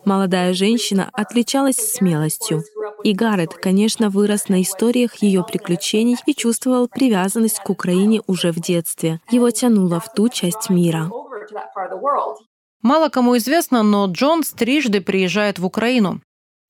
Молодая 0.05 0.53
женщина 0.53 1.09
отличалась 1.13 1.77
смелостью. 1.77 2.63
И 3.03 3.13
Гаррет, 3.13 3.53
конечно, 3.53 4.09
вырос 4.09 4.49
на 4.49 4.61
историях 4.61 5.21
ее 5.21 5.43
приключений 5.43 6.17
и 6.25 6.33
чувствовал 6.33 6.87
привязанность 6.87 7.59
к 7.59 7.69
Украине 7.69 8.21
уже 8.27 8.51
в 8.51 8.59
детстве. 8.59 9.19
Его 9.29 9.51
тянуло 9.51 9.99
в 9.99 10.13
ту 10.13 10.29
часть 10.29 10.69
мира. 10.69 11.09
Мало 12.81 13.09
кому 13.09 13.37
известно, 13.37 13.81
но 13.83 14.07
Джон 14.07 14.43
трижды 14.43 14.99
приезжает 15.01 15.57
в 15.59 15.65
Украину. 15.65 16.21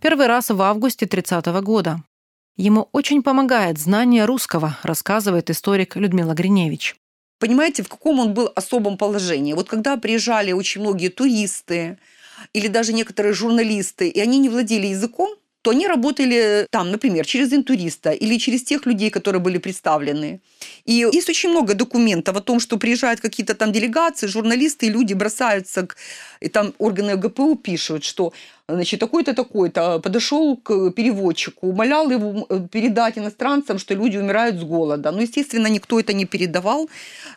Первый 0.01 0.27
раз 0.27 0.49
в 0.49 0.61
августе 0.61 1.05
30 1.05 1.47
-го 1.47 1.61
года. 1.61 2.03
Ему 2.55 2.89
очень 2.91 3.23
помогает 3.23 3.79
знание 3.79 4.25
русского, 4.25 4.77
рассказывает 4.83 5.49
историк 5.49 5.95
Людмила 5.95 6.33
Гриневич. 6.33 6.95
Понимаете, 7.39 7.81
в 7.83 7.89
каком 7.89 8.19
он 8.19 8.33
был 8.33 8.51
особом 8.55 8.97
положении? 8.97 9.53
Вот 9.53 9.67
когда 9.67 9.97
приезжали 9.97 10.51
очень 10.51 10.81
многие 10.81 11.09
туристы 11.09 11.97
или 12.53 12.67
даже 12.67 12.93
некоторые 12.93 13.33
журналисты, 13.33 14.09
и 14.09 14.19
они 14.19 14.39
не 14.39 14.49
владели 14.49 14.87
языком, 14.87 15.35
то 15.63 15.71
они 15.71 15.87
работали 15.87 16.67
там, 16.71 16.91
например, 16.91 17.25
через 17.25 17.53
интуриста 17.53 18.11
или 18.11 18.37
через 18.37 18.63
тех 18.63 18.85
людей, 18.85 19.09
которые 19.09 19.39
были 19.39 19.59
представлены. 19.59 20.41
И 20.85 20.93
есть 20.93 21.29
очень 21.29 21.51
много 21.51 21.73
документов 21.73 22.35
о 22.35 22.41
том, 22.41 22.59
что 22.59 22.77
приезжают 22.77 23.21
какие-то 23.21 23.53
там 23.53 23.71
делегации, 23.71 24.27
журналисты, 24.27 24.85
и 24.85 24.89
люди 24.89 25.13
бросаются, 25.13 25.87
к, 25.87 25.95
и 26.41 26.49
там 26.49 26.73
органы 26.79 27.15
ГПУ 27.15 27.55
пишут, 27.55 28.03
что 28.03 28.33
значит, 28.67 28.99
такой-то, 28.99 29.33
такой-то 29.33 29.99
подошел 29.99 30.57
к 30.57 30.91
переводчику, 30.91 31.67
умолял 31.67 32.11
его 32.11 32.45
э, 32.49 32.67
передать 32.69 33.17
иностранцам, 33.17 33.79
что 33.79 33.95
люди 33.95 34.17
умирают 34.17 34.57
с 34.57 34.63
голода. 34.63 35.11
Но, 35.11 35.21
естественно, 35.21 35.67
никто 35.67 35.97
это 35.97 36.11
не 36.11 36.25
передавал. 36.25 36.89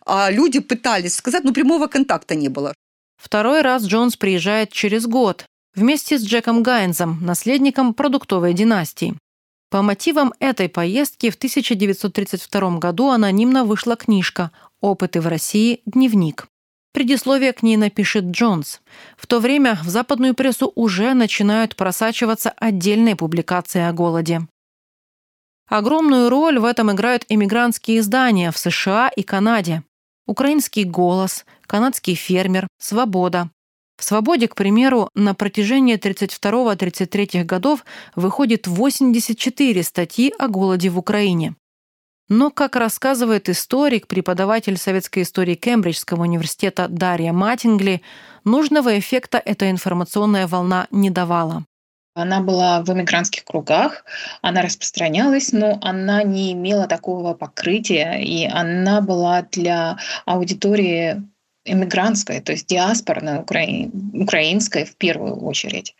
А 0.04 0.32
люди 0.32 0.58
пытались 0.58 1.14
сказать, 1.14 1.44
но 1.44 1.52
прямого 1.52 1.86
контакта 1.86 2.34
не 2.34 2.48
было. 2.48 2.74
Второй 3.16 3.62
раз 3.62 3.84
Джонс 3.84 4.16
приезжает 4.16 4.72
через 4.72 5.06
год, 5.06 5.46
вместе 5.74 6.18
с 6.18 6.24
Джеком 6.24 6.62
Гайнзом, 6.62 7.24
наследником 7.24 7.94
продуктовой 7.94 8.54
династии. 8.54 9.14
По 9.70 9.82
мотивам 9.82 10.32
этой 10.38 10.68
поездки 10.68 11.30
в 11.30 11.34
1932 11.34 12.78
году 12.78 13.10
анонимно 13.10 13.64
вышла 13.64 13.96
книжка 13.96 14.52
«Опыты 14.80 15.20
в 15.20 15.26
России. 15.26 15.80
Дневник». 15.86 16.48
Предисловие 16.92 17.52
к 17.52 17.62
ней 17.62 17.76
напишет 17.76 18.24
Джонс. 18.24 18.80
В 19.18 19.26
то 19.26 19.38
время 19.38 19.78
в 19.82 19.88
западную 19.88 20.34
прессу 20.34 20.72
уже 20.74 21.12
начинают 21.12 21.76
просачиваться 21.76 22.50
отдельные 22.56 23.16
публикации 23.16 23.82
о 23.82 23.92
голоде. 23.92 24.46
Огромную 25.68 26.30
роль 26.30 26.58
в 26.58 26.64
этом 26.64 26.92
играют 26.92 27.26
эмигрантские 27.28 27.98
издания 27.98 28.50
в 28.52 28.56
США 28.56 29.10
и 29.14 29.22
Канаде. 29.22 29.82
«Украинский 30.26 30.84
голос», 30.84 31.44
«Канадский 31.66 32.14
фермер», 32.14 32.68
«Свобода», 32.78 33.50
в 33.96 34.04
«Свободе», 34.04 34.46
к 34.46 34.54
примеру, 34.54 35.08
на 35.14 35.34
протяжении 35.34 35.96
32-33 35.96 37.44
годов 37.44 37.84
выходит 38.14 38.66
84 38.66 39.82
статьи 39.82 40.32
о 40.38 40.48
голоде 40.48 40.90
в 40.90 40.98
Украине. 40.98 41.54
Но, 42.28 42.50
как 42.50 42.76
рассказывает 42.76 43.48
историк, 43.48 44.06
преподаватель 44.06 44.76
советской 44.76 45.22
истории 45.22 45.54
Кембриджского 45.54 46.22
университета 46.22 46.88
Дарья 46.88 47.32
Матингли, 47.32 48.02
нужного 48.44 48.98
эффекта 48.98 49.38
эта 49.38 49.70
информационная 49.70 50.46
волна 50.46 50.88
не 50.90 51.08
давала. 51.08 51.64
Она 52.16 52.40
была 52.40 52.80
в 52.80 52.90
эмигрантских 52.90 53.44
кругах, 53.44 54.06
она 54.40 54.62
распространялась, 54.62 55.52
но 55.52 55.78
она 55.82 56.22
не 56.22 56.54
имела 56.54 56.86
такого 56.86 57.34
покрытия, 57.34 58.18
и 58.22 58.46
она 58.46 59.02
была 59.02 59.42
для 59.42 59.98
аудитории 60.24 61.22
иммигрантской, 61.66 62.40
то 62.40 62.52
есть 62.52 62.68
диаспорной, 62.68 63.40
украин, 63.40 63.90
украинской 64.14 64.86
в 64.86 64.96
первую 64.96 65.44
очередь. 65.44 65.94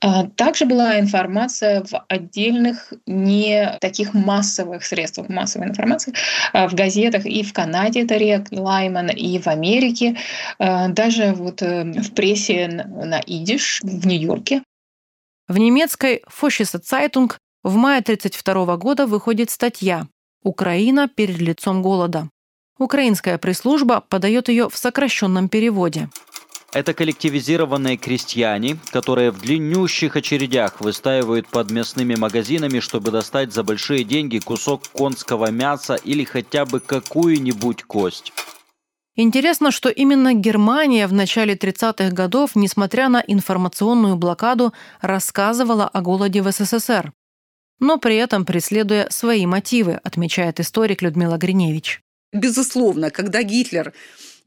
А 0.00 0.26
также 0.28 0.66
была 0.66 1.00
информация 1.00 1.82
в 1.82 2.04
отдельных, 2.08 2.92
не 3.06 3.76
таких 3.80 4.14
массовых 4.14 4.84
средствах 4.84 5.30
массовой 5.30 5.66
информации, 5.66 6.14
а 6.52 6.68
в 6.68 6.74
газетах 6.74 7.26
и 7.26 7.42
в 7.42 7.52
Канаде 7.52 8.02
это 8.02 8.16
Риа 8.16 8.52
Клайман, 8.52 9.08
и 9.08 9.40
в 9.40 9.48
Америке, 9.48 10.16
а 10.60 10.88
даже 10.88 11.32
вот 11.32 11.60
э, 11.62 11.82
в 11.82 12.14
прессе 12.14 12.68
на 12.68 13.18
идиш 13.26 13.80
в 13.82 14.06
Нью-Йорке. 14.06 14.62
В 15.50 15.58
немецкой 15.58 16.22
Фоссише 16.28 16.78
Цайтунг 16.78 17.36
в 17.64 17.74
мае 17.74 17.98
1932 18.02 18.76
года 18.76 19.08
выходит 19.08 19.50
статья 19.50 20.06
«Украина 20.44 21.08
перед 21.08 21.38
лицом 21.38 21.82
голода». 21.82 22.30
Украинская 22.78 23.36
пресс-служба 23.36 24.00
подает 24.00 24.48
ее 24.48 24.68
в 24.70 24.76
сокращенном 24.76 25.48
переводе. 25.48 26.08
Это 26.72 26.94
коллективизированные 26.94 27.96
крестьяне, 27.96 28.78
которые 28.92 29.32
в 29.32 29.40
длиннющих 29.40 30.14
очередях 30.14 30.80
выстаивают 30.80 31.48
под 31.48 31.72
мясными 31.72 32.14
магазинами, 32.14 32.78
чтобы 32.78 33.10
достать 33.10 33.52
за 33.52 33.64
большие 33.64 34.04
деньги 34.04 34.38
кусок 34.38 34.86
конского 34.92 35.50
мяса 35.50 35.96
или 35.96 36.22
хотя 36.22 36.64
бы 36.64 36.78
какую-нибудь 36.78 37.82
кость. 37.82 38.32
Интересно, 39.16 39.70
что 39.70 39.88
именно 39.88 40.34
Германия 40.34 41.06
в 41.06 41.12
начале 41.12 41.54
30-х 41.54 42.10
годов, 42.10 42.54
несмотря 42.54 43.08
на 43.08 43.22
информационную 43.26 44.16
блокаду, 44.16 44.72
рассказывала 45.00 45.88
о 45.88 46.00
голоде 46.00 46.42
в 46.42 46.50
СССР, 46.50 47.12
но 47.80 47.98
при 47.98 48.16
этом 48.16 48.44
преследуя 48.44 49.08
свои 49.10 49.46
мотивы, 49.46 49.94
отмечает 49.94 50.60
историк 50.60 51.02
Людмила 51.02 51.38
Гриневич. 51.38 52.02
Безусловно, 52.32 53.10
когда 53.10 53.42
Гитлер 53.42 53.92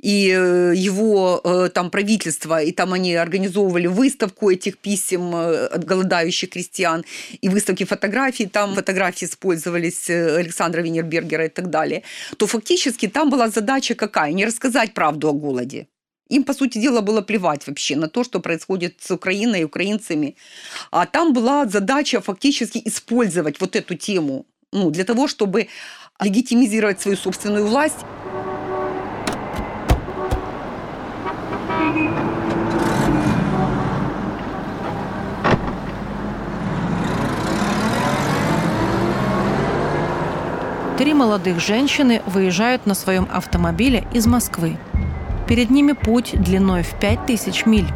и 0.04 0.30
э, 0.30 0.74
его 0.76 1.40
э, 1.44 1.70
там 1.70 1.90
правительство, 1.90 2.62
и 2.62 2.72
там 2.72 2.92
они 2.92 3.16
организовывали 3.16 3.88
выставку 3.88 4.52
этих 4.52 4.78
писем 4.78 5.34
э, 5.34 5.68
от 5.68 5.86
голодающих 5.86 6.50
крестьян, 6.50 7.06
и 7.42 7.50
выставки 7.50 7.86
фотографий, 7.86 8.48
там 8.48 8.76
фотографии 8.76 9.26
использовались 9.26 10.10
Александра 10.10 10.82
Винербергера 10.82 11.46
и 11.46 11.50
так 11.50 11.70
далее, 11.70 12.04
то 12.38 12.48
фактически 12.48 13.08
там 13.08 13.30
была 13.30 13.48
задача 13.48 13.96
какая? 13.96 14.34
Не 14.34 14.46
рассказать 14.46 14.94
правду 14.94 15.30
о 15.30 15.34
голоде. 15.34 15.88
Им, 16.30 16.44
по 16.44 16.54
сути 16.54 16.80
дела, 16.80 17.02
было 17.02 17.22
плевать 17.22 17.68
вообще 17.68 17.96
на 17.96 18.08
то, 18.08 18.24
что 18.24 18.42
происходит 18.42 18.96
с 19.00 19.12
Украиной 19.12 19.62
и 19.62 19.66
украинцами. 19.66 20.36
А 20.92 21.06
там 21.06 21.34
была 21.34 21.66
задача 21.66 22.20
фактически 22.20 22.82
использовать 22.86 23.62
вот 23.62 23.76
эту 23.76 23.96
тему 23.96 24.46
ну, 24.74 24.90
для 24.90 25.04
того, 25.04 25.28
чтобы 25.28 25.68
легитимизировать 26.20 27.00
свою 27.00 27.18
собственную 27.18 27.66
власть. 27.66 28.00
Три 41.04 41.14
молодых 41.14 41.60
женщины 41.60 42.22
выезжают 42.26 42.86
на 42.86 42.94
своем 42.94 43.28
автомобиле 43.30 44.08
из 44.14 44.26
Москвы. 44.26 44.78
Перед 45.50 45.70
ними 45.70 45.92
путь 45.92 46.32
длиной 46.34 46.84
в 46.84 46.98
5000 46.98 47.66
миль. 47.66 47.88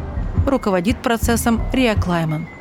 Руководит 0.46 1.00
процессом 1.00 1.58
Риа 1.72 1.94
Клайман– 1.94 2.46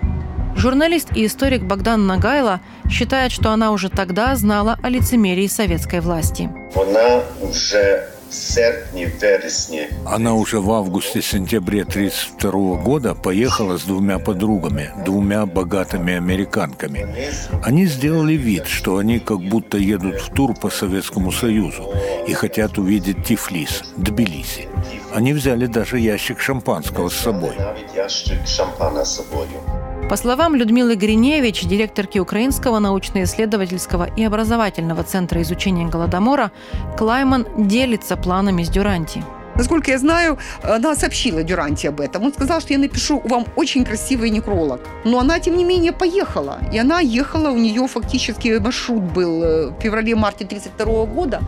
Журналист 0.58 1.16
и 1.16 1.28
историк 1.28 1.62
Богдан 1.62 2.08
Нагайло 2.08 2.62
считает, 2.90 3.32
что 3.32 3.52
она 3.52 3.72
уже 3.72 3.90
тогда 3.90 4.36
знала 4.36 4.80
о 4.82 4.90
лицемерии 4.90 5.46
советской 5.46 6.00
власти. 6.00 6.50
Она 6.74 7.22
уже 7.42 8.08
она 10.06 10.34
уже 10.34 10.60
в 10.60 10.72
августе-сентябре 10.72 11.84
1932 11.84 12.76
года 12.82 13.16
поехала 13.16 13.78
с 13.78 13.84
двумя 13.84 14.20
подругами, 14.20 14.92
двумя 15.06 15.46
богатыми 15.46 16.14
американками. 16.14 17.08
Они 17.64 17.86
сделали 17.86 18.34
вид, 18.34 18.68
что 18.68 18.98
они 18.98 19.20
как 19.20 19.40
будто 19.40 19.78
едут 19.78 20.22
в 20.22 20.34
тур 20.34 20.54
по 20.54 20.70
Советскому 20.70 21.32
Союзу 21.32 21.94
и 22.28 22.34
хотят 22.34 22.78
увидеть 22.78 23.26
Тифлис, 23.26 23.84
Тбилиси. 23.98 24.68
Они 25.14 25.34
взяли 25.34 25.68
даже 25.68 26.00
ящик 26.00 26.40
шампанского 26.40 27.10
с 27.10 27.16
собой. 27.16 27.56
По 30.10 30.16
словам 30.16 30.56
Людмилы 30.56 30.96
Гриневич, 30.96 31.66
директорки 31.66 32.18
Украинского 32.18 32.80
научно-исследовательского 32.80 34.06
и 34.16 34.24
образовательного 34.24 35.04
центра 35.04 35.42
изучения 35.42 35.86
Голодомора, 35.86 36.52
Клайман 36.98 37.46
делится 37.58 38.16
планами 38.16 38.64
с 38.64 38.70
Дюранти. 38.70 39.22
Насколько 39.58 39.92
я 39.92 39.98
знаю, 39.98 40.38
она 40.62 40.96
сообщила 40.96 41.44
Дюранти 41.44 41.88
об 41.88 42.00
этом. 42.00 42.24
Он 42.24 42.34
сказал, 42.34 42.62
что 42.62 42.74
я 42.74 42.80
напишу 42.80 43.22
вам 43.26 43.46
очень 43.56 43.86
красивый 43.86 44.30
некролог. 44.30 44.82
Но 45.04 45.20
она, 45.20 45.40
тем 45.40 45.58
не 45.58 45.66
менее, 45.66 45.92
поехала. 45.92 46.60
И 46.74 46.78
она 46.78 47.00
ехала, 47.00 47.50
у 47.50 47.58
нее 47.58 47.88
фактически 47.88 48.60
маршрут 48.60 49.04
был 49.04 49.44
э, 49.44 49.68
в 49.70 49.82
феврале-марте 49.82 50.46
1932 50.46 51.06
года. 51.06 51.42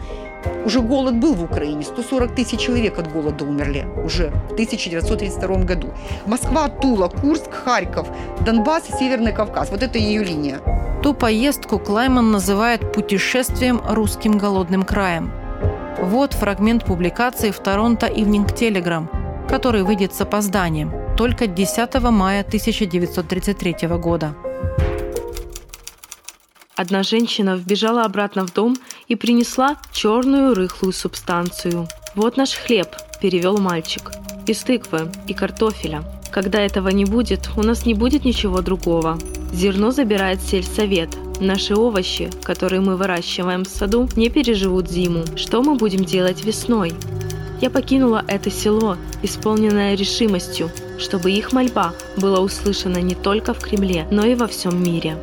Уже 0.65 0.81
голод 0.81 1.15
был 1.15 1.33
в 1.33 1.43
Украине. 1.43 1.83
140 1.83 2.35
тысяч 2.35 2.59
человек 2.59 2.97
от 2.97 3.11
голода 3.11 3.45
умерли 3.45 3.85
уже 4.03 4.31
в 4.49 4.53
1932 4.53 5.57
году. 5.57 5.89
Москва, 6.25 6.69
Тула, 6.69 7.09
Курск, 7.09 7.51
Харьков, 7.65 8.07
Донбасс 8.45 8.89
и 8.89 8.93
Северный 8.93 9.33
Кавказ. 9.33 9.69
Вот 9.69 9.83
это 9.83 9.97
ее 9.97 10.23
линия. 10.23 10.59
Ту 11.03 11.13
поездку 11.13 11.79
Клайман 11.79 12.31
называет 12.31 12.93
путешествием 12.93 13.81
русским 13.87 14.37
голодным 14.37 14.83
краем. 14.83 15.31
Вот 16.01 16.33
фрагмент 16.33 16.85
публикации 16.85 17.51
в 17.51 17.59
Торонто 17.59 18.07
Evening 18.07 18.47
Telegram, 18.47 19.05
который 19.49 19.83
выйдет 19.83 20.13
с 20.13 20.21
опозданием 20.21 20.93
только 21.17 21.45
10 21.45 21.93
мая 22.01 22.41
1933 22.41 23.87
года. 23.97 24.33
Одна 26.77 27.03
женщина 27.03 27.57
вбежала 27.57 28.05
обратно 28.05 28.47
в 28.47 28.53
дом 28.53 28.77
и 29.09 29.15
принесла 29.15 29.75
черную 29.91 30.55
рыхлую 30.55 30.93
субстанцию. 30.93 31.85
«Вот 32.15 32.37
наш 32.37 32.53
хлеб»,– 32.53 32.87
перевел 33.21 33.57
мальчик. 33.57 34.11
«Из 34.47 34.59
тыквы 34.59 35.11
и 35.27 35.33
картофеля. 35.33 36.03
Когда 36.31 36.61
этого 36.61 36.87
не 36.89 37.03
будет, 37.03 37.49
у 37.57 37.63
нас 37.63 37.85
не 37.85 37.93
будет 37.93 38.23
ничего 38.23 38.61
другого. 38.61 39.19
Зерно 39.51 39.91
забирает 39.91 40.41
сельсовет. 40.41 41.09
Наши 41.39 41.73
овощи, 41.73 42.29
которые 42.43 42.81
мы 42.81 42.97
выращиваем 42.97 43.63
в 43.63 43.69
саду, 43.69 44.09
не 44.15 44.29
переживут 44.29 44.89
зиму. 44.89 45.23
Что 45.35 45.61
мы 45.61 45.75
будем 45.75 46.03
делать 46.03 46.43
весной?» 46.43 46.93
Я 47.61 47.69
покинула 47.69 48.23
это 48.27 48.49
село, 48.49 48.97
исполненное 49.21 49.95
решимостью, 49.95 50.71
чтобы 50.97 51.31
их 51.31 51.51
мольба 51.51 51.93
была 52.17 52.39
услышана 52.39 52.97
не 52.99 53.15
только 53.15 53.53
в 53.53 53.59
Кремле, 53.59 54.07
но 54.11 54.25
и 54.25 54.35
во 54.35 54.47
всем 54.47 54.81
мире. 54.81 55.17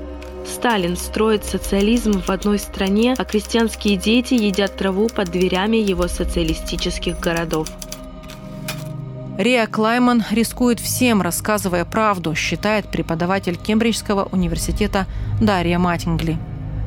Сталин 0.46 0.96
строит 0.96 1.44
социализм 1.44 2.20
в 2.20 2.30
одной 2.30 2.58
стране, 2.58 3.14
а 3.18 3.24
крестьянские 3.24 3.96
дети 3.96 4.34
едят 4.34 4.76
траву 4.76 5.08
под 5.08 5.30
дверями 5.30 5.78
его 5.78 6.08
социалистических 6.08 7.18
городов. 7.18 7.68
Риа 9.38 9.66
Клайман 9.66 10.24
рискует 10.30 10.80
всем, 10.80 11.20
рассказывая 11.20 11.84
правду, 11.84 12.34
считает 12.34 12.90
преподаватель 12.90 13.56
Кембриджского 13.56 14.28
университета 14.32 15.06
Дарья 15.40 15.78
Матингли. 15.78 16.38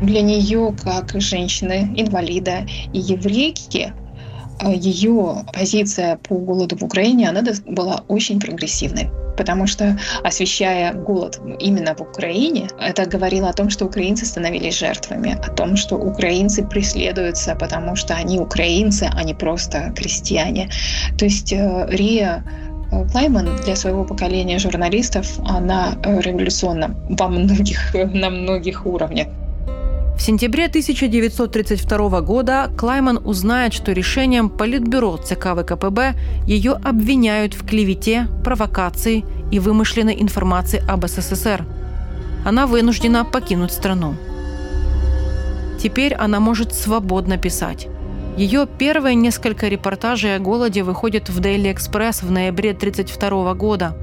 Для 0.02 0.22
нее, 0.22 0.74
как 0.82 1.12
женщины, 1.22 1.94
инвалида 1.96 2.66
и 2.92 3.00
еврейки, 3.00 3.94
ее 4.66 5.46
позиция 5.54 6.18
по 6.18 6.36
голоду 6.36 6.78
в 6.78 6.84
Украине, 6.84 7.30
она 7.30 7.44
была 7.66 8.04
очень 8.08 8.40
прогрессивной 8.40 9.10
потому 9.40 9.68
что 9.68 9.98
освещая 10.22 10.94
голод 10.94 11.40
именно 11.60 11.96
в 11.96 12.02
Украине, 12.02 12.68
это 12.78 13.06
говорило 13.06 13.48
о 13.48 13.54
том, 13.54 13.70
что 13.70 13.86
украинцы 13.86 14.26
становились 14.26 14.78
жертвами, 14.78 15.38
о 15.42 15.50
том, 15.52 15.78
что 15.78 15.96
украинцы 15.96 16.68
преследуются, 16.68 17.56
потому 17.56 17.96
что 17.96 18.16
они 18.16 18.38
украинцы, 18.38 19.10
а 19.10 19.24
не 19.24 19.34
просто 19.34 19.94
крестьяне. 19.96 20.70
То 21.18 21.24
есть 21.24 21.54
э, 21.54 21.88
Рия 21.90 22.44
э, 22.92 23.08
Клайман 23.12 23.56
для 23.64 23.78
своего 23.78 24.04
поколения 24.04 24.60
журналистов, 24.60 25.40
она 25.48 25.94
э, 26.04 26.20
революционна 26.20 26.94
во 27.10 27.30
многих, 27.30 27.94
на 28.14 28.30
многих 28.30 28.86
уровнях. 28.86 29.28
В 30.20 30.22
сентябре 30.22 30.66
1932 30.66 32.22
года 32.22 32.70
Клайман 32.78 33.22
узнает, 33.26 33.74
что 33.74 33.94
решением 33.94 34.50
Политбюро 34.50 35.16
ЦК 35.16 35.56
ВКПБ 35.56 36.14
ее 36.46 36.74
обвиняют 36.74 37.54
в 37.54 37.66
клевете, 37.66 38.28
провокации 38.44 39.24
и 39.50 39.60
вымышленной 39.60 40.22
информации 40.22 40.84
об 40.90 41.08
СССР. 41.08 41.66
Она 42.46 42.68
вынуждена 42.68 43.24
покинуть 43.24 43.72
страну. 43.72 44.16
Теперь 45.82 46.14
она 46.16 46.42
может 46.42 46.76
свободно 46.76 47.38
писать. 47.38 47.88
Ее 48.36 48.68
первые 48.68 49.16
несколько 49.16 49.70
репортажей 49.70 50.36
о 50.36 50.40
голоде 50.40 50.84
выходят 50.84 51.30
в 51.30 51.40
Daily 51.40 51.74
Express 51.74 52.26
в 52.26 52.30
ноябре 52.30 52.72
1932 52.72 53.54
года. 53.54 53.96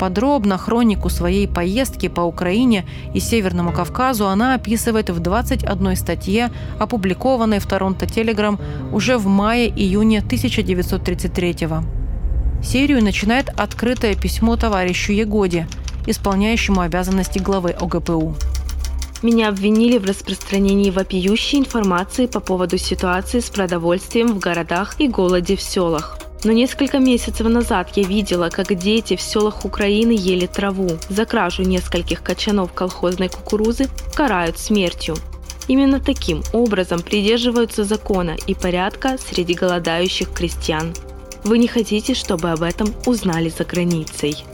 Подробно 0.00 0.56
хронику 0.56 1.10
своей 1.10 1.46
поездки 1.46 2.08
по 2.08 2.22
Украине 2.22 2.86
и 3.12 3.20
Северному 3.20 3.70
Кавказу 3.70 4.28
она 4.28 4.54
описывает 4.54 5.10
в 5.10 5.20
21 5.20 5.94
статье, 5.94 6.50
опубликованной 6.78 7.58
в 7.58 7.66
Торонто 7.66 8.06
Телеграм 8.06 8.58
уже 8.92 9.18
в 9.18 9.26
мае-июне 9.26 10.20
1933 10.20 11.66
года. 11.66 11.84
Серию 12.62 13.04
начинает 13.04 13.50
открытое 13.50 14.14
письмо 14.14 14.56
товарищу 14.56 15.12
Егоде, 15.12 15.66
исполняющему 16.06 16.80
обязанности 16.80 17.38
главы 17.38 17.70
ОГПУ. 17.70 18.34
Меня 19.20 19.50
обвинили 19.50 19.98
в 19.98 20.06
распространении 20.06 20.90
вопиющей 20.90 21.58
информации 21.58 22.24
по 22.24 22.40
поводу 22.40 22.78
ситуации 22.78 23.40
с 23.40 23.50
продовольствием 23.50 24.28
в 24.28 24.38
городах 24.38 24.98
и 24.98 25.08
голоде 25.08 25.56
в 25.56 25.60
селах. 25.60 26.18
Но 26.42 26.52
несколько 26.52 26.98
месяцев 26.98 27.46
назад 27.46 27.90
я 27.96 28.04
видела, 28.04 28.48
как 28.48 28.74
дети 28.74 29.16
в 29.16 29.20
селах 29.20 29.64
Украины 29.64 30.12
ели 30.12 30.46
траву. 30.46 30.88
За 31.10 31.26
кражу 31.26 31.62
нескольких 31.62 32.22
качанов 32.22 32.72
колхозной 32.72 33.28
кукурузы 33.28 33.88
карают 34.14 34.58
смертью. 34.58 35.16
Именно 35.68 36.00
таким 36.00 36.42
образом 36.52 37.00
придерживаются 37.02 37.84
закона 37.84 38.36
и 38.46 38.54
порядка 38.54 39.18
среди 39.18 39.54
голодающих 39.54 40.32
крестьян. 40.32 40.94
Вы 41.44 41.58
не 41.58 41.68
хотите, 41.68 42.14
чтобы 42.14 42.50
об 42.50 42.62
этом 42.62 42.94
узнали 43.06 43.50
за 43.50 43.64
границей. 43.64 44.44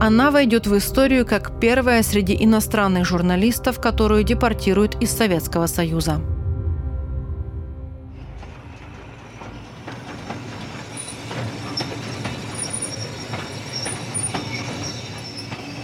Она 0.00 0.30
войдет 0.30 0.68
в 0.68 0.76
историю 0.76 1.26
как 1.26 1.58
первая 1.58 2.04
среди 2.04 2.36
иностранных 2.38 3.04
журналистов, 3.04 3.80
которую 3.80 4.22
депортируют 4.22 4.96
из 5.02 5.10
Советского 5.10 5.66
Союза. 5.66 6.20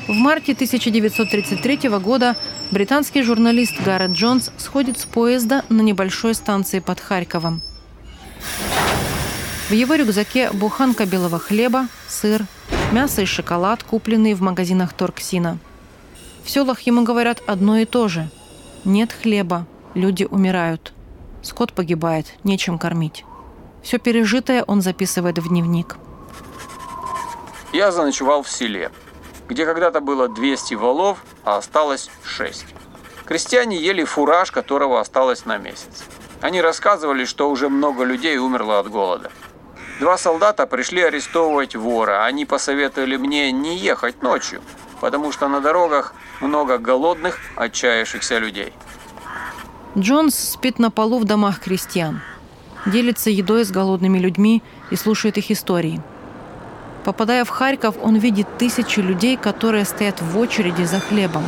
В 0.06 0.12
марте 0.12 0.52
1933 0.52 1.88
года 1.98 2.36
британский 2.70 3.22
журналист 3.22 3.80
Гаррет 3.82 4.10
Джонс 4.10 4.50
сходит 4.58 4.98
с 4.98 5.06
поезда 5.06 5.64
на 5.70 5.80
небольшой 5.80 6.34
станции 6.34 6.80
под 6.80 7.00
Харьковом. 7.00 7.62
В 9.70 9.72
его 9.72 9.94
рюкзаке 9.94 10.50
буханка 10.52 11.06
белого 11.06 11.38
хлеба, 11.38 11.88
сыр, 12.06 12.44
мясо 12.92 13.22
и 13.22 13.24
шоколад, 13.24 13.82
купленные 13.82 14.34
в 14.34 14.42
магазинах 14.42 14.92
Торксина. 14.92 15.58
В 16.44 16.50
селах 16.50 16.82
ему 16.82 17.02
говорят 17.02 17.42
одно 17.46 17.78
и 17.78 17.86
то 17.86 18.08
же. 18.08 18.28
Нет 18.84 19.10
хлеба, 19.10 19.66
люди 19.94 20.24
умирают. 20.24 20.92
Скот 21.40 21.72
погибает, 21.72 22.26
нечем 22.44 22.78
кормить. 22.78 23.24
Все 23.82 23.98
пережитое 23.98 24.64
он 24.64 24.82
записывает 24.82 25.38
в 25.38 25.48
дневник. 25.48 25.96
Я 27.72 27.90
заночевал 27.90 28.42
в 28.42 28.50
селе 28.50 28.90
где 29.54 29.66
когда-то 29.66 30.00
было 30.00 30.28
200 30.28 30.74
валов, 30.74 31.18
а 31.44 31.58
осталось 31.58 32.10
6. 32.24 32.66
Крестьяне 33.24 33.76
ели 33.76 34.02
фураж, 34.02 34.50
которого 34.50 34.98
осталось 34.98 35.44
на 35.44 35.58
месяц. 35.58 36.02
Они 36.40 36.60
рассказывали, 36.60 37.24
что 37.24 37.48
уже 37.48 37.68
много 37.68 38.02
людей 38.02 38.36
умерло 38.36 38.80
от 38.80 38.90
голода. 38.90 39.30
Два 40.00 40.18
солдата 40.18 40.66
пришли 40.66 41.02
арестовывать 41.02 41.76
вора. 41.76 42.24
Они 42.24 42.44
посоветовали 42.44 43.16
мне 43.16 43.52
не 43.52 43.76
ехать 43.76 44.22
ночью, 44.24 44.60
потому 45.00 45.30
что 45.30 45.46
на 45.46 45.60
дорогах 45.60 46.14
много 46.40 46.78
голодных, 46.78 47.38
отчаявшихся 47.54 48.38
людей. 48.38 48.72
Джонс 49.96 50.34
спит 50.36 50.80
на 50.80 50.90
полу 50.90 51.20
в 51.20 51.24
домах 51.24 51.60
крестьян. 51.60 52.22
Делится 52.86 53.30
едой 53.30 53.64
с 53.64 53.70
голодными 53.70 54.18
людьми 54.18 54.64
и 54.90 54.96
слушает 54.96 55.38
их 55.38 55.52
истории– 55.52 56.02
Попадая 57.04 57.44
в 57.44 57.50
Харьков, 57.50 57.96
он 58.02 58.16
видит 58.16 58.46
тысячи 58.56 59.00
людей, 59.00 59.36
которые 59.36 59.84
стоят 59.84 60.22
в 60.22 60.38
очереди 60.38 60.84
за 60.84 61.00
хлебом. 61.00 61.42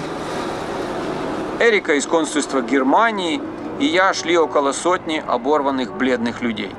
Эрика 1.58 1.94
из 1.94 2.06
консульства 2.06 2.60
Германии 2.60 3.40
и 3.80 3.86
я 3.86 4.12
шли 4.14 4.36
около 4.36 4.72
сотни 4.72 5.22
оборванных 5.26 5.96
бледных 5.96 6.42
людей. 6.42 6.74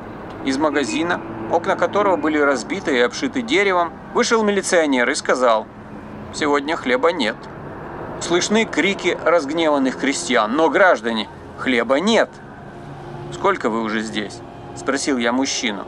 Из 0.46 0.58
магазина, 0.58 1.22
окна 1.52 1.76
которого 1.76 2.18
были 2.18 2.38
разбиты 2.38 2.96
и 2.96 3.00
обшиты 3.00 3.42
деревом, 3.42 3.92
вышел 4.14 4.44
милиционер 4.44 5.10
и 5.10 5.16
сказал, 5.16 5.66
«Сегодня 6.34 6.76
хлеба 6.76 7.12
нет». 7.12 7.36
Слышны 8.22 8.66
крики 8.66 9.18
разгневанных 9.24 9.98
крестьян, 9.98 10.52
но, 10.56 10.70
граждане, 10.70 11.30
хлеба 11.58 12.00
нет. 12.00 12.30
«Сколько 13.32 13.70
вы 13.70 13.82
уже 13.82 14.02
здесь?»– 14.02 14.40
спросил 14.76 15.18
я 15.18 15.32
мужчину. 15.32 15.86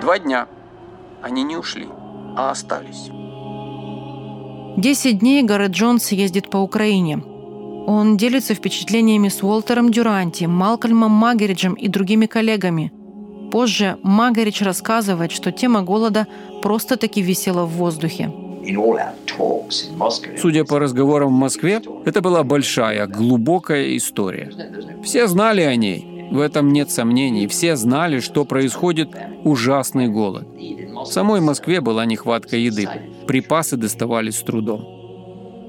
«Два 0.00 0.18
дня». 0.18 0.46
Они 1.22 1.42
не 1.42 1.56
ушли 1.56 1.88
а 2.36 2.50
остались. 2.50 3.10
Десять 4.76 5.18
дней 5.18 5.42
Гаррет 5.42 5.72
Джонс 5.72 6.12
ездит 6.12 6.48
по 6.48 6.58
Украине. 6.58 7.22
Он 7.86 8.16
делится 8.16 8.54
впечатлениями 8.54 9.28
с 9.28 9.42
Уолтером 9.42 9.90
Дюранти, 9.90 10.44
Малкольмом 10.44 11.10
Магериджем 11.10 11.74
и 11.74 11.88
другими 11.88 12.26
коллегами. 12.26 12.92
Позже 13.50 13.98
Магеридж 14.02 14.62
рассказывает, 14.62 15.32
что 15.32 15.50
тема 15.50 15.82
голода 15.82 16.26
просто-таки 16.62 17.20
висела 17.20 17.64
в 17.66 17.70
воздухе. 17.70 18.32
Судя 20.40 20.64
по 20.64 20.78
разговорам 20.78 21.28
в 21.28 21.38
Москве, 21.38 21.82
это 22.04 22.20
была 22.20 22.44
большая, 22.44 23.06
глубокая 23.06 23.96
история. 23.96 24.52
Все 25.02 25.26
знали 25.26 25.62
о 25.62 25.74
ней, 25.74 26.28
в 26.30 26.38
этом 26.38 26.72
нет 26.72 26.90
сомнений. 26.90 27.46
Все 27.48 27.74
знали, 27.76 28.20
что 28.20 28.44
происходит 28.44 29.10
ужасный 29.44 30.08
голод. 30.08 30.46
В 31.00 31.06
самой 31.06 31.40
Москве 31.40 31.80
была 31.80 32.04
нехватка 32.04 32.56
еды. 32.56 32.88
Припасы 33.26 33.76
доставались 33.76 34.36
с 34.36 34.42
трудом. 34.42 35.00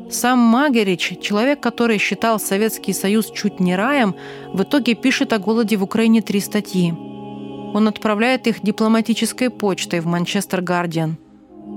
Сам 0.09 0.39
Магерич, 0.39 1.19
человек, 1.21 1.61
который 1.61 1.97
считал 1.97 2.37
Советский 2.37 2.91
Союз 2.91 3.31
чуть 3.31 3.61
не 3.61 3.77
раем, 3.77 4.15
в 4.51 4.63
итоге 4.63 4.93
пишет 4.93 5.31
о 5.31 5.39
голоде 5.39 5.77
в 5.77 5.83
Украине 5.83 6.21
три 6.21 6.41
статьи. 6.41 6.91
Он 6.91 7.87
отправляет 7.87 8.47
их 8.47 8.61
дипломатической 8.61 9.49
почтой 9.49 10.01
в 10.01 10.05
Манчестер 10.05 10.61
Гардиан. 10.61 11.15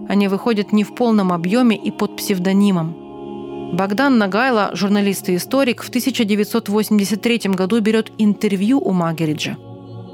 Они 0.09 0.27
выходят 0.27 0.73
не 0.73 0.83
в 0.83 0.97
полном 0.97 1.33
объеме 1.33 1.77
и 1.77 1.93
под 1.93 2.17
псевдонимом. 2.17 3.77
Богдан 3.77 4.19
Нагайло, 4.19 4.71
журналист 4.75 5.29
и 5.29 5.37
историк, 5.37 5.83
в 5.83 5.89
1983 5.89 7.53
году 7.55 7.81
берет 7.81 8.11
интервью 8.19 8.81
у 8.81 8.91
Магериджа. 8.91 9.57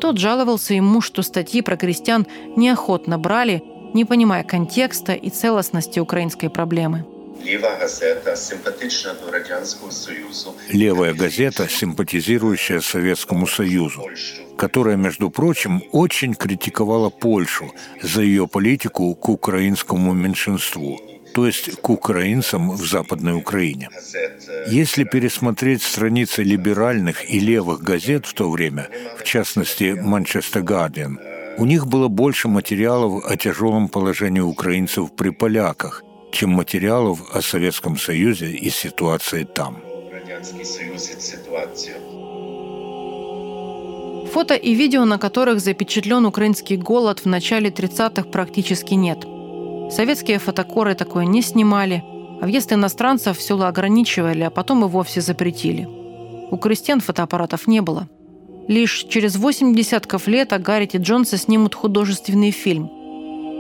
Тот 0.00 0.16
жаловался 0.16 0.74
ему, 0.74 1.02
что 1.02 1.22
статьи 1.22 1.60
про 1.60 1.76
крестьян 1.76 2.26
неохотно 2.56 3.18
брали, 3.18 3.62
не 3.92 4.04
понимая 4.06 4.44
контекста 4.44 5.12
и 5.12 5.28
целостности 5.28 5.98
украинской 5.98 6.48
проблемы. 6.48 7.04
Левая 10.70 11.14
газета, 11.14 11.68
симпатизирующая 11.68 12.80
Советскому 12.80 13.46
Союзу, 13.46 14.06
которая, 14.56 14.96
между 14.96 15.30
прочим, 15.30 15.82
очень 15.92 16.34
критиковала 16.34 17.10
Польшу 17.10 17.72
за 18.02 18.22
ее 18.22 18.46
политику 18.46 19.14
к 19.14 19.28
украинскому 19.28 20.12
меньшинству– 20.12 20.98
то 21.40 21.46
есть 21.46 21.80
к 21.80 21.88
украинцам 21.88 22.70
в 22.70 22.84
Западной 22.84 23.32
Украине. 23.32 23.88
Если 24.66 25.04
пересмотреть 25.04 25.82
страницы 25.82 26.42
либеральных 26.42 27.30
и 27.30 27.40
левых 27.40 27.80
газет 27.80 28.26
в 28.26 28.34
то 28.34 28.50
время, 28.50 28.90
в 29.18 29.24
частности 29.24 29.96
«Манчестер 29.98 30.62
Гардиан», 30.62 31.18
у 31.56 31.64
них 31.64 31.86
было 31.86 32.08
больше 32.08 32.48
материалов 32.48 33.24
о 33.24 33.36
тяжелом 33.36 33.88
положении 33.88 34.42
украинцев 34.42 35.12
при 35.16 35.30
поляках, 35.30 36.02
чем 36.30 36.50
материалов 36.50 37.18
о 37.32 37.40
Советском 37.40 37.96
Союзе 37.96 38.50
и 38.50 38.68
ситуации 38.68 39.44
там. 39.44 39.82
Фото 44.32 44.54
и 44.54 44.74
видео, 44.74 45.06
на 45.06 45.18
которых 45.18 45.60
запечатлен 45.60 46.26
украинский 46.26 46.76
голод 46.76 47.20
в 47.20 47.26
начале 47.26 47.70
30-х, 47.70 48.24
практически 48.24 48.92
нет– 48.92 49.24
Советские 49.90 50.38
фотокоры 50.38 50.94
такое 50.94 51.24
не 51.24 51.42
снимали, 51.42 52.04
а 52.40 52.46
въезд 52.46 52.72
иностранцев 52.72 53.36
в 53.36 53.42
село 53.42 53.64
ограничивали, 53.64 54.42
а 54.42 54.50
потом 54.50 54.84
и 54.84 54.88
вовсе 54.88 55.20
запретили. 55.20 55.86
У 56.50 56.56
крестьян 56.56 57.00
фотоаппаратов 57.00 57.66
не 57.66 57.80
было. 57.80 58.08
Лишь 58.68 59.04
через 59.08 59.36
восемь 59.36 59.74
десятков 59.74 60.28
лет 60.28 60.52
о 60.52 60.58
Гаррите 60.58 60.98
Джонсе 60.98 61.36
снимут 61.36 61.74
художественный 61.74 62.52
фильм. 62.52 62.90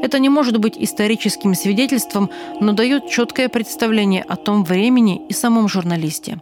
Это 0.02 0.18
не 0.18 0.28
может 0.28 0.58
быть 0.58 0.78
историческим 0.78 1.54
свидетельством, 1.54 2.30
но 2.60 2.72
дает 2.72 3.08
четкое 3.08 3.48
представление 3.48 4.22
о 4.22 4.36
том 4.36 4.64
времени 4.64 5.20
и 5.28 5.32
самом 5.32 5.68
журналисте. 5.68 6.40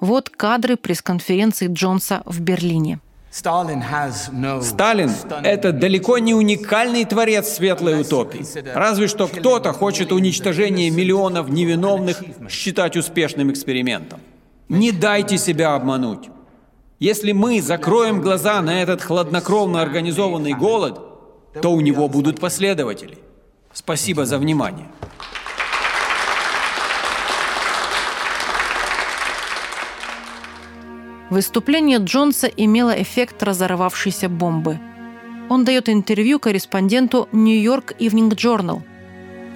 Вот 0.00 0.28
кадры 0.30 0.76
пресс-конференции 0.76 1.68
Джонса 1.68 2.22
в 2.24 2.40
Берлине. 2.40 3.00
Сталин– 3.36 5.10
это 5.44 5.72
далеко 5.72 6.16
не 6.16 6.32
уникальный 6.32 7.04
творец 7.04 7.48
светлой 7.48 8.00
утопии. 8.00 8.42
Разве 8.74 9.08
что 9.08 9.28
кто-то 9.28 9.74
хочет 9.74 10.10
уничтожение 10.10 10.88
миллионов 10.88 11.50
невиновных 11.50 12.22
считать 12.48 12.96
успешным 12.96 13.52
экспериментом. 13.52 14.20
Не 14.70 14.90
дайте 14.90 15.36
себя 15.36 15.74
обмануть. 15.74 16.30
Если 16.98 17.32
мы 17.32 17.60
закроем 17.60 18.22
глаза 18.22 18.62
на 18.62 18.80
этот 18.80 19.02
хладнокровно 19.02 19.82
организованный 19.82 20.54
голод, 20.54 20.98
то 21.60 21.72
у 21.72 21.82
него 21.82 22.08
будут 22.08 22.40
последователи. 22.40 23.18
Спасибо 23.74 24.24
за 24.24 24.38
внимание. 24.38 24.86
Выступление 31.28 31.98
Джонса 31.98 32.46
имело 32.46 32.90
эффект 33.02 33.42
разорвавшейся 33.42 34.28
бомбы. 34.28 34.78
Он 35.48 35.64
дает 35.64 35.88
интервью 35.88 36.38
корреспонденту 36.38 37.28
«Нью-Йорк 37.32 37.94
Ивнинг 37.98 38.34
Journal. 38.34 38.82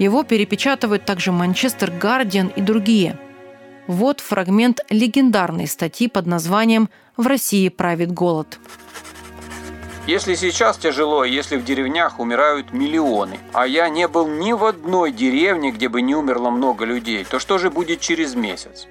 Его 0.01 0.25
перепечатывают 0.25 1.05
также 1.05 1.31
«Манчестер 1.31 1.93
Гардиан» 1.93 2.49
и 2.49 2.61
другие. 2.61 3.19
Вот 3.87 4.19
фрагмент 4.21 4.81
легендарной 4.91 5.69
статьи 5.69 6.09
под 6.09 6.27
названием 6.27 6.91
«В 7.17 7.29
России 7.29 7.69
правит 7.69 8.11
голод». 8.11 8.59
Если 10.07 10.35
сейчас 10.35 10.77
тяжело, 10.77 11.25
если 11.25 11.57
в 11.57 11.65
деревнях 11.65 12.19
умирают 12.19 12.73
миллионы, 12.73 13.39
а 13.53 13.65
я 13.67 13.89
не 13.89 14.09
был 14.09 14.27
ни 14.27 14.53
в 14.53 14.65
одной 14.65 15.13
деревне, 15.13 15.71
где 15.71 15.89
бы 15.89 16.03
не 16.03 16.17
умерло 16.17 16.51
много 16.51 16.85
людей, 16.85 17.25
то 17.25 17.39
что 17.39 17.59
же 17.59 17.71
будет 17.71 18.01
через 18.01 18.35
месяц? 18.35 18.89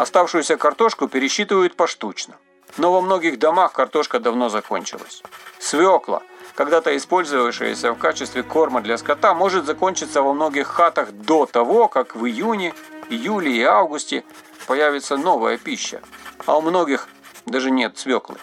Оставшуюся 0.00 0.56
картошку 0.56 1.08
пересчитывают 1.08 1.76
поштучно. 1.76 2.36
Но 2.78 2.90
во 2.90 3.02
многих 3.02 3.38
домах 3.38 3.74
картошка 3.74 4.18
давно 4.18 4.48
закончилась. 4.48 5.22
Свекла, 5.58 6.22
когда-то 6.54 6.96
использовавшаяся 6.96 7.92
в 7.92 7.98
качестве 7.98 8.42
корма 8.42 8.80
для 8.80 8.96
скота, 8.96 9.34
может 9.34 9.66
закончиться 9.66 10.22
во 10.22 10.32
многих 10.32 10.68
хатах 10.68 11.12
до 11.12 11.44
того, 11.44 11.88
как 11.88 12.16
в 12.16 12.24
июне, 12.24 12.72
июле 13.10 13.54
и 13.54 13.62
августе 13.62 14.24
появится 14.66 15.18
новая 15.18 15.58
пища. 15.58 16.00
А 16.46 16.56
у 16.56 16.62
многих 16.62 17.06
даже 17.44 17.70
нет 17.70 17.98
свеклы. 17.98 18.38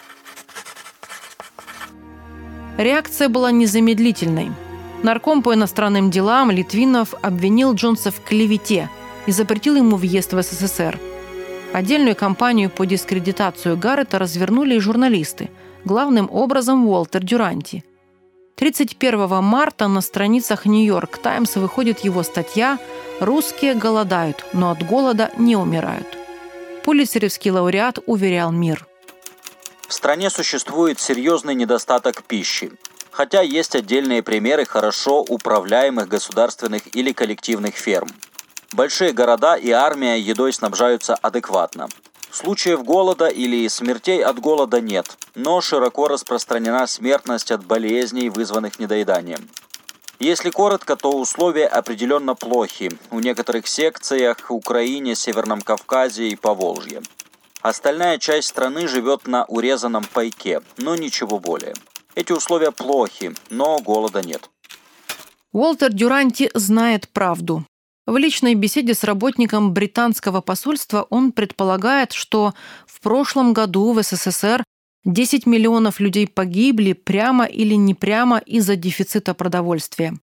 Реакция 2.76 3.28
была 3.28 3.50
незамедлительной. 3.50 4.52
Нарком 5.02 5.42
по 5.42 5.54
иностранным 5.54 6.12
делам 6.12 6.52
Литвинов 6.52 7.14
обвинил 7.20 7.74
Джонса 7.74 8.12
в 8.12 8.22
клевете 8.22 8.88
и 9.26 9.32
запретил 9.32 9.74
ему 9.74 9.96
въезд 9.96 10.32
в 10.32 10.40
СССР– 10.40 11.00
Отдельную 11.72 12.16
кампанию 12.16 12.70
по 12.70 12.86
дискредитацию 12.86 13.76
Гаррета 13.76 14.18
развернули 14.18 14.76
и 14.76 14.80
журналисты, 14.80 15.50
главным 15.84 16.28
образом 16.32 16.86
Уолтер 16.86 17.22
Дюранти. 17.22 17.84
31 18.56 19.42
марта 19.42 19.86
на 19.86 20.00
страницах 20.00 20.64
«Нью-Йорк 20.64 21.18
Таймс» 21.18 21.56
выходит 21.56 22.00
его 22.00 22.22
статья 22.22 22.78
«Русские 23.20 23.74
голодают, 23.74 24.44
но 24.52 24.70
от 24.70 24.84
голода 24.84 25.30
не 25.36 25.56
умирают». 25.56 26.06
Пулицеревский 26.84 27.50
лауреат 27.50 27.98
уверял 28.06 28.50
мир. 28.50 28.86
В 29.86 29.92
стране 29.92 30.30
существует 30.30 30.98
серьезный 30.98 31.54
недостаток 31.54 32.24
пищи. 32.24 32.72
Хотя 33.10 33.42
есть 33.42 33.76
отдельные 33.76 34.22
примеры 34.22 34.64
хорошо 34.64 35.20
управляемых 35.20 36.08
государственных 36.08 36.96
или 36.96 37.12
коллективных 37.12 37.74
ферм– 37.74 38.08
Большие 38.72 39.12
города 39.12 39.54
и 39.54 39.70
армия 39.70 40.18
едой 40.18 40.52
снабжаются 40.52 41.14
адекватно. 41.14 41.88
Случаев 42.30 42.84
голода 42.84 43.28
или 43.28 43.66
смертей 43.68 44.22
от 44.22 44.38
голода 44.38 44.80
нет, 44.80 45.16
но 45.34 45.60
широко 45.60 46.08
распространена 46.08 46.86
смертность 46.86 47.50
от 47.50 47.64
болезней, 47.64 48.28
вызванных 48.28 48.78
недоеданием. 48.78 49.48
Если 50.20 50.50
коротко, 50.50 50.96
то 50.96 51.12
условия 51.12 51.66
определенно 51.66 52.34
плохи 52.34 52.90
у 53.10 53.20
некоторых 53.20 53.66
секциях, 53.66 54.50
Украине, 54.50 55.14
Северном 55.14 55.62
Кавказе 55.62 56.28
и 56.28 56.36
Поволжье. 56.36 57.02
Остальная 57.62 58.18
часть 58.18 58.48
страны 58.48 58.86
живет 58.86 59.26
на 59.26 59.44
урезанном 59.44 60.04
пайке, 60.04 60.60
но 60.76 60.96
ничего 60.96 61.38
более. 61.38 61.74
Эти 62.14 62.32
условия 62.32 62.72
плохи, 62.72 63.34
но 63.48 63.78
голода 63.78 64.22
нет. 64.22 64.50
Уолтер 65.52 65.92
Дюранти 65.92 66.50
знает 66.52 67.08
правду. 67.08 67.64
В 68.08 68.16
личной 68.16 68.54
беседе 68.54 68.94
с 68.94 69.04
работником 69.04 69.74
британского 69.74 70.40
посольства 70.40 71.06
он 71.10 71.30
предполагает, 71.30 72.12
что 72.12 72.54
в 72.86 73.02
прошлом 73.02 73.52
году 73.52 73.92
в 73.92 74.02
СССР 74.02 74.64
10 75.04 75.44
миллионов 75.44 76.00
людей 76.00 76.26
погибли 76.26 76.94
прямо 76.94 77.44
или 77.44 77.74
не 77.74 77.92
прямо 77.92 78.38
из-за 78.38 78.76
дефицита 78.76 79.34
продовольствия. 79.34 80.14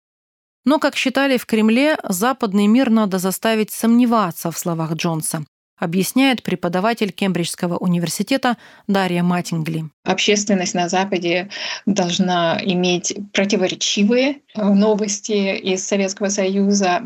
Но, 0.64 0.78
как 0.78 0.96
считали 0.96 1.36
в 1.36 1.44
Кремле, 1.44 1.98
западный 2.08 2.68
мир 2.68 2.88
надо 2.88 3.18
заставить 3.18 3.70
сомневаться 3.70 4.50
в 4.50 4.56
словах 4.56 4.94
Джонса 4.94 5.44
объясняет 5.76 6.42
преподаватель 6.42 7.12
Кембриджского 7.12 7.76
университета 7.76 8.56
Дарья 8.86 9.22
Матингли. 9.22 9.90
Общественность 10.04 10.72
на 10.72 10.88
Западе 10.88 11.50
должна 11.84 12.58
иметь 12.62 13.14
противоречивые 13.32 14.40
новости 14.54 15.56
из 15.58 15.86
Советского 15.86 16.28
Союза, 16.28 17.02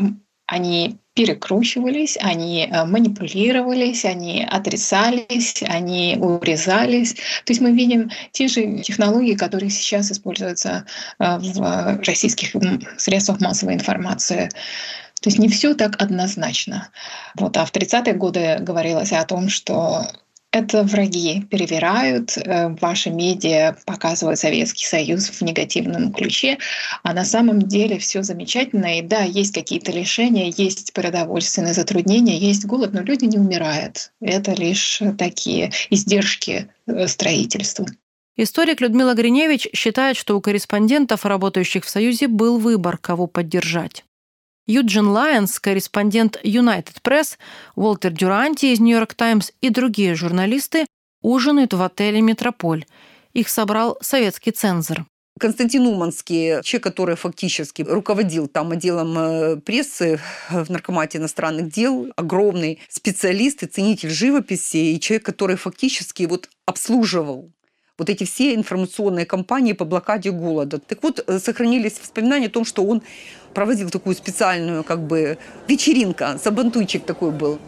они 0.49 0.99
перекручивались, 1.15 2.17
они 2.21 2.69
э, 2.71 2.85
манипулировались, 2.85 4.05
они 4.05 4.45
отрицались, 4.45 5.63
они 5.69 6.17
урезались. 6.19 7.15
То 7.45 7.53
есть 7.53 7.61
мы 7.61 7.73
видим 7.73 8.11
те 8.33 8.49
же 8.49 8.79
технологии, 8.79 9.35
которые 9.35 9.71
сейчас 9.71 10.11
используются 10.11 10.87
э, 11.19 11.39
в 11.39 12.01
российских 12.07 12.57
средствах 12.97 13.41
массовой 13.41 13.75
информации. 13.75 14.49
То 15.21 15.29
есть 15.29 15.39
не 15.39 15.49
все 15.49 15.75
так 15.75 16.01
однозначно. 16.01 16.89
Вот, 17.35 17.57
а 17.57 17.67
в 17.67 17.73
30-е 17.73 18.15
годы 18.15 18.57
говорилось 18.61 19.13
о 19.13 19.25
том, 19.25 19.49
что 19.49 20.07
это 20.51 20.83
враги 20.83 21.43
перевирают, 21.43 22.37
э, 22.37 22.69
ваши 22.81 23.11
медиа 23.11 23.77
показывают 23.85 24.39
Советский 24.39 24.87
Союз 24.87 25.29
в 25.29 25.43
негативном 25.43 26.13
ключе, 26.13 26.59
а 27.03 27.13
на 27.13 27.25
самом 27.25 27.61
деле 27.63 27.99
все 27.99 28.23
замечательно. 28.23 28.99
И 28.99 29.03
да, 29.03 29.23
есть 29.23 29.53
какие-то 29.53 29.93
лишения, 29.93 30.53
есть 30.57 30.93
продовольственные 30.95 31.75
затруднения, 31.75 32.39
есть 32.39 32.65
голод, 32.65 32.93
но 32.93 33.03
люди 33.03 33.27
не 33.27 33.39
умирают. 33.39 34.13
Это 34.21 34.53
лишь 34.53 35.03
такие 35.19 35.71
издержки 35.91 36.69
э, 36.87 37.07
строительства. 37.07 37.87
Историк 38.37 38.81
Людмила 38.81 39.15
Гриневич 39.15 39.67
считает, 39.75 40.17
что 40.17 40.37
у 40.37 40.41
корреспондентов, 40.41 41.27
работающих 41.27 41.85
в 41.85 41.89
Союзе, 41.89 42.29
был 42.29 42.59
выбор, 42.59 42.97
кого 42.97 43.27
поддержать. 43.27 44.05
Юджин 44.69 45.09
Лайонс, 45.09 45.59
корреспондент 45.61 46.39
United 46.45 46.97
Press, 47.03 47.39
Уолтер 47.75 48.13
Дюранти 48.13 48.67
из 48.67 48.81
York 48.81 49.15
Times 49.15 49.51
и 49.63 49.71
другие 49.71 50.15
журналисты 50.15 50.85
ужинают 51.23 51.73
в 51.73 51.81
отеле 51.81 52.21
«Метрополь». 52.21 52.85
Их 53.33 53.49
собрал 53.49 53.97
советский 54.03 54.51
цензор. 54.51 55.07
Константин 55.41 55.87
Уманский, 55.87 56.63
человек, 56.63 56.83
который 56.83 57.17
фактически 57.17 57.81
руководил 57.81 58.47
там 58.47 58.73
отделом 58.73 59.19
э, 59.19 59.57
прессы 59.57 60.21
в 60.51 60.71
Наркомате 60.71 61.17
иностранных 61.17 61.73
дел, 61.73 62.13
огромный 62.17 62.81
специалист 62.91 63.63
и 63.63 63.67
ценитель 63.67 64.11
живописи, 64.11 64.77
и 64.77 65.01
человек, 65.01 65.25
который 65.25 65.57
фактически 65.57 66.25
вот 66.25 66.51
обслуживал 66.67 67.51
вот 67.99 68.09
эти 68.09 68.25
все 68.25 68.55
информационные 68.55 69.27
кампании 69.27 69.73
по 69.73 69.85
блокаде 69.85 70.31
голода. 70.31 70.79
Так 70.79 71.03
вот, 71.03 71.23
э, 71.27 71.39
сохранились 71.41 71.99
воспоминания 72.01 72.47
о 72.47 72.51
том, 72.51 72.65
что 72.65 72.85
он 72.85 73.03
проводил 73.59 73.91
такую 73.91 74.15
специальную 74.15 74.85
как 74.85 75.01
бы 75.01 75.37
вечеринка, 75.67 76.39
сабантуйчик 76.41 77.05
такой 77.05 77.33
был. 77.33 77.59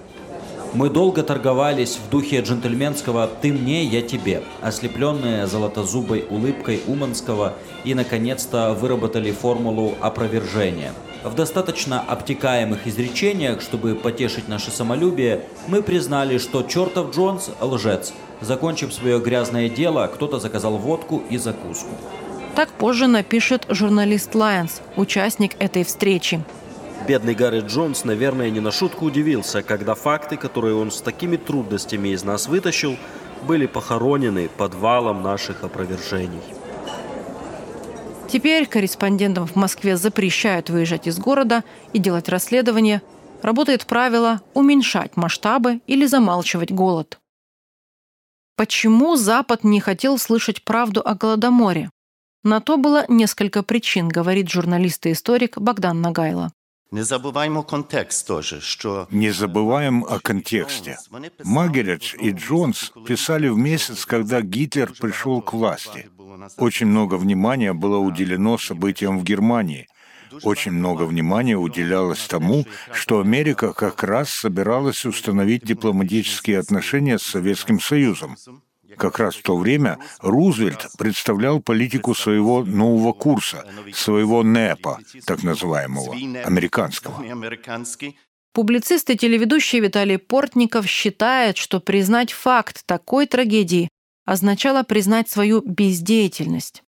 Мы 0.72 0.88
долго 0.88 1.24
торговались 1.24 1.98
в 1.98 2.08
духе 2.10 2.42
джентльменского 2.42 3.28
«ты 3.42 3.52
мне, 3.52 3.82
я 3.82 4.00
тебе», 4.00 4.44
ослепленные 4.62 5.48
золотозубой 5.48 6.24
улыбкой 6.30 6.80
Уманского 6.86 7.54
и, 7.82 7.94
наконец-то, 7.94 8.72
выработали 8.72 9.32
формулу 9.32 9.94
опровержения. 10.00 10.92
В 11.24 11.34
достаточно 11.34 12.00
обтекаемых 12.00 12.86
изречениях, 12.86 13.60
чтобы 13.60 13.96
потешить 13.96 14.46
наше 14.46 14.70
самолюбие, 14.70 15.40
мы 15.66 15.82
признали, 15.82 16.38
что 16.38 16.62
чертов 16.62 17.12
Джонс– 17.12 17.50
лжец. 17.60 18.12
Закончив 18.40 18.94
свое 18.94 19.18
грязное 19.18 19.68
дело, 19.68 20.06
кто-то 20.06 20.38
заказал 20.38 20.76
водку 20.76 21.20
и 21.30 21.36
закуску. 21.36 21.90
Так 22.54 22.70
позже 22.70 23.06
напишет 23.06 23.66
журналист 23.68 24.34
Лайонс, 24.34 24.82
участник 24.96 25.52
этой 25.60 25.84
встречи. 25.84 26.42
Бедный 27.06 27.34
Гарри 27.34 27.60
Джонс, 27.60 28.04
наверное, 28.04 28.50
не 28.50 28.60
на 28.60 28.70
шутку 28.70 29.06
удивился, 29.06 29.62
когда 29.62 29.94
факты, 29.94 30.36
которые 30.36 30.74
он 30.74 30.90
с 30.90 31.00
такими 31.00 31.36
трудностями 31.36 32.10
из 32.10 32.24
нас 32.24 32.46
вытащил, 32.46 32.96
были 33.46 33.66
похоронены 33.66 34.48
под 34.48 34.74
валом 34.74 35.22
наших 35.22 35.64
опровержений. 35.64 36.40
Теперь 38.28 38.66
корреспондентам 38.66 39.46
в 39.46 39.56
Москве 39.56 39.96
запрещают 39.96 40.70
выезжать 40.70 41.06
из 41.08 41.18
города 41.18 41.64
и 41.92 41.98
делать 41.98 42.28
расследование. 42.28 43.02
Работает 43.42 43.86
правило 43.86 44.42
уменьшать 44.54 45.16
масштабы 45.16 45.80
или 45.86 46.06
замалчивать 46.06 46.70
голод. 46.70 47.18
Почему 48.56 49.16
Запад 49.16 49.64
не 49.64 49.80
хотел 49.80 50.18
слышать 50.18 50.62
правду 50.62 51.02
о 51.04 51.14
Голодоморе? 51.14 51.90
На 52.44 52.60
то 52.60 52.76
было 52.76 53.04
несколько 53.08 53.62
причин, 53.62 54.08
говорит 54.08 54.50
журналист 54.50 55.06
и 55.06 55.12
историк 55.12 55.58
Богдан 55.58 56.00
Нагайло. 56.00 56.50
Не 56.92 57.02
забуваємо 57.02 57.62
контекст 57.62 58.26
тоже, 58.26 58.60
что... 58.60 59.06
Не 59.10 59.30
забываем 59.30 60.04
о 60.04 60.18
контексте. 60.18 60.98
Магеридж 61.44 62.16
и 62.20 62.30
Джонс 62.30 62.92
писали 63.06 63.48
в 63.48 63.56
месяц, 63.56 64.04
когда 64.04 64.40
Гитлер 64.40 64.92
пришел 65.00 65.40
к 65.40 65.52
власти. 65.52 66.08
Очень 66.56 66.86
много 66.86 67.14
внимания 67.14 67.72
было 67.72 67.98
уделено 67.98 68.58
событиям 68.58 69.18
в 69.18 69.24
Германии. 69.24 69.86
очень 70.42 70.72
много 70.72 71.04
внимания 71.04 71.56
уделялось 71.56 72.26
тому, 72.26 72.66
что 72.92 73.20
Америка 73.20 73.72
как 73.72 74.02
раз 74.02 74.30
собиралась 74.30 75.04
установить 75.04 75.64
дипломатические 75.64 76.58
отношения 76.58 77.18
с 77.18 77.22
Советским 77.22 77.80
Союзом. 77.80 78.36
Как 78.97 79.19
раз 79.19 79.35
в 79.35 79.41
то 79.41 79.57
время 79.57 79.97
Рузвельт 80.21 80.87
представлял 80.97 81.59
политику 81.59 82.13
своего 82.13 82.63
нового 82.63 83.13
курса, 83.13 83.65
своего 83.93 84.43
НЭПа, 84.43 84.99
так 85.25 85.43
называемого, 85.43 86.13
американского. 86.45 87.23
Публицист 88.53 89.09
и 89.09 89.17
телеведущий 89.17 89.81
Виталий 89.81 90.17
Портников 90.17 90.87
считает, 90.87 91.57
что 91.57 91.81
признать 91.81 92.31
факт 92.31 92.85
такой 92.85 93.27
трагедии 93.27 93.89
означало 94.25 94.83
признать 94.83 95.29
свою 95.29 95.61
бездеятельность. 95.61 96.83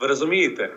Ви 0.00 0.06
розумієте, 0.06 0.76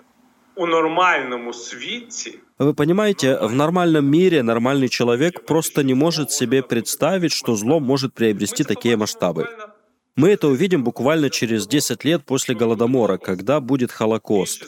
у 0.55 0.67
нормальному 0.67 1.53
світі 1.53 2.39
Вы 2.59 2.73
понимаете, 2.73 3.37
в 3.41 3.53
нормальном 3.53 4.05
мире 4.05 4.43
нормальный 4.43 4.89
человек 4.89 5.45
просто 5.45 5.83
не 5.83 5.93
может 5.93 6.31
себе 6.31 6.61
представить, 6.61 7.31
что 7.31 7.55
зло 7.55 7.79
может 7.79 8.13
приобрести 8.13 8.63
такие 8.63 8.95
масштабы. 8.95 9.47
Мы 10.16 10.30
это 10.30 10.48
увидим 10.48 10.84
буквально 10.84 11.30
через 11.30 11.66
10 11.66 12.04
лет 12.04 12.24
после 12.24 12.54
Голодомора, 12.54 13.16
когда 13.16 13.60
будет 13.60 13.92
Холокост. 13.92 14.64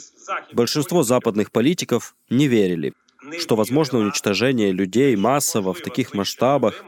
Большинство 0.52 1.02
западных 1.02 1.50
политиков 1.50 2.14
не 2.30 2.48
верили, 2.48 2.94
что 3.38 3.56
возможно 3.56 3.98
уничтожение 3.98 4.72
людей 4.72 5.16
массово 5.16 5.74
в 5.74 5.80
таких 5.80 6.14
масштабах. 6.14 6.84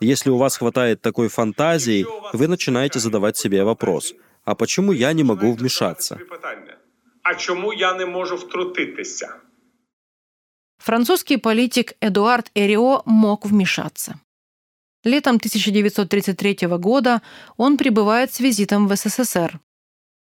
Если 0.00 0.30
у 0.30 0.36
вас 0.36 0.56
хватает 0.56 1.00
такой 1.00 1.28
фантазии, 1.28 2.06
вы 2.32 2.46
начинаете 2.46 2.98
задавать 2.98 3.36
себе 3.36 3.64
вопрос, 3.64 4.14
а 4.44 4.54
почему 4.54 4.92
я 4.92 5.12
не 5.12 5.24
могу 5.24 5.52
вмешаться? 5.52 6.18
А 7.22 7.34
чому 7.34 7.72
я 7.72 7.96
не 7.98 8.06
можу 8.06 8.36
втрутитися? 8.36 9.28
Французский 10.78 11.38
политик 11.38 11.94
Эдуард 12.00 12.50
Эрио 12.54 13.02
мог 13.04 13.44
вмешаться. 13.44 14.20
Летом 15.08 15.36
1933 15.36 16.68
года 16.76 17.22
он 17.56 17.78
прибывает 17.78 18.30
с 18.30 18.40
визитом 18.40 18.86
в 18.86 18.94
СССР. 18.94 19.58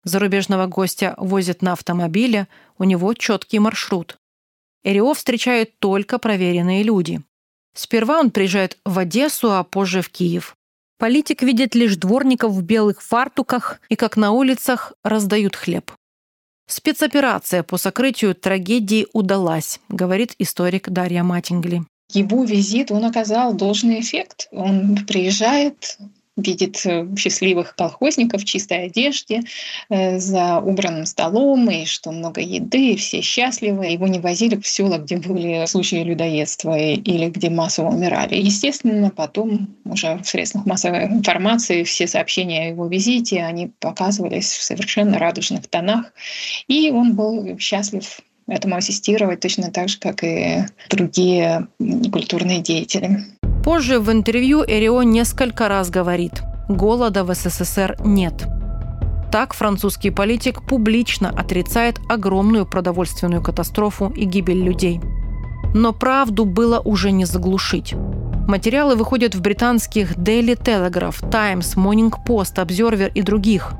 Зарубежного 0.04 0.68
гостя 0.68 1.14
возят 1.18 1.60
на 1.60 1.72
автомобиле, 1.72 2.48
у 2.78 2.84
него 2.84 3.12
четкий 3.12 3.58
маршрут. 3.58 4.16
Эрио 4.82 5.12
встречают 5.12 5.78
только 5.80 6.18
проверенные 6.18 6.82
люди. 6.82 7.20
Сперва 7.74 8.20
он 8.20 8.30
приезжает 8.30 8.78
в 8.86 8.98
Одессу, 8.98 9.52
а 9.52 9.64
позже 9.64 10.00
в 10.00 10.08
Киев. 10.08 10.56
Политик 10.98 11.42
видит 11.42 11.74
лишь 11.74 11.96
дворников 11.96 12.52
в 12.52 12.62
белых 12.62 13.02
фартуках 13.02 13.82
и 13.90 13.96
как 13.96 14.16
на 14.16 14.32
улицах 14.32 14.94
раздают 15.04 15.56
хлеб. 15.56 15.92
Спецоперация 16.68 17.62
по 17.64 17.76
сокрытию 17.76 18.34
трагедии 18.34 19.06
удалась, 19.12 19.78
говорит 19.90 20.34
историк 20.38 20.88
Дарья 20.88 21.22
Матингли. 21.22 21.84
Его 22.12 22.44
визит, 22.44 22.90
он 22.90 23.04
оказал 23.04 23.54
должный 23.54 24.00
эффект. 24.00 24.48
Он 24.52 24.96
приезжает, 25.06 25.98
видит 26.36 26.80
э, 26.84 27.06
счастливых 27.16 27.74
колхозников 27.76 28.42
в 28.42 28.44
чистой 28.44 28.86
одежде, 28.86 29.42
э, 29.88 30.18
за 30.18 30.58
убранным 30.58 31.06
столом, 31.06 31.70
и 31.70 31.84
что 31.84 32.12
много 32.12 32.40
еды, 32.40 32.92
и 32.92 32.96
все 32.96 33.20
счастливы. 33.20 33.86
Его 33.86 34.06
не 34.06 34.18
возили 34.18 34.56
в 34.56 34.66
села, 34.66 34.98
где 34.98 35.18
были 35.18 35.64
случаи 35.66 36.02
людоедства 36.02 36.76
или 36.78 37.28
где 37.28 37.50
массово 37.50 37.90
умирали. 37.90 38.36
Естественно, 38.36 39.10
потом 39.10 39.76
уже 39.84 40.16
в 40.16 40.26
средствах 40.26 40.66
массовой 40.66 41.04
информации 41.04 41.84
все 41.84 42.06
сообщения 42.06 42.64
о 42.64 42.68
его 42.70 42.86
визите, 42.86 43.42
они 43.42 43.70
показывались 43.78 44.52
в 44.52 44.62
совершенно 44.62 45.18
радужных 45.18 45.66
тонах. 45.68 46.12
И 46.68 46.90
он 46.90 47.14
был 47.14 47.58
счастлив 47.58 48.20
этому 48.46 48.76
ассистировать 48.76 49.40
точно 49.40 49.70
так 49.70 49.88
же, 49.88 49.98
как 49.98 50.22
и 50.24 50.64
другие 50.88 51.68
культурные 52.12 52.60
деятели. 52.60 53.24
Позже 53.64 54.00
в 54.00 54.10
интервью 54.10 54.64
Эрио 54.66 55.02
несколько 55.02 55.68
раз 55.68 55.90
говорит 55.90 56.42
«голода 56.68 57.24
в 57.24 57.34
СССР 57.34 57.96
нет». 58.04 58.46
Так 59.30 59.54
французский 59.54 60.10
политик 60.10 60.62
публично 60.62 61.28
отрицает 61.28 62.00
огромную 62.08 62.66
продовольственную 62.66 63.42
катастрофу 63.42 64.12
и 64.16 64.24
гибель 64.24 64.62
людей. 64.62 65.00
Но 65.72 65.92
правду 65.92 66.44
было 66.44 66.80
уже 66.80 67.12
не 67.12 67.24
заглушить. 67.26 67.94
Материалы 68.48 68.96
выходят 68.96 69.36
в 69.36 69.40
британских 69.40 70.16
Daily 70.16 70.60
Telegraph, 70.60 71.30
Times, 71.30 71.76
Morning 71.76 72.12
Post, 72.26 72.56
Observer 72.56 73.12
и 73.14 73.22
других. 73.22 73.74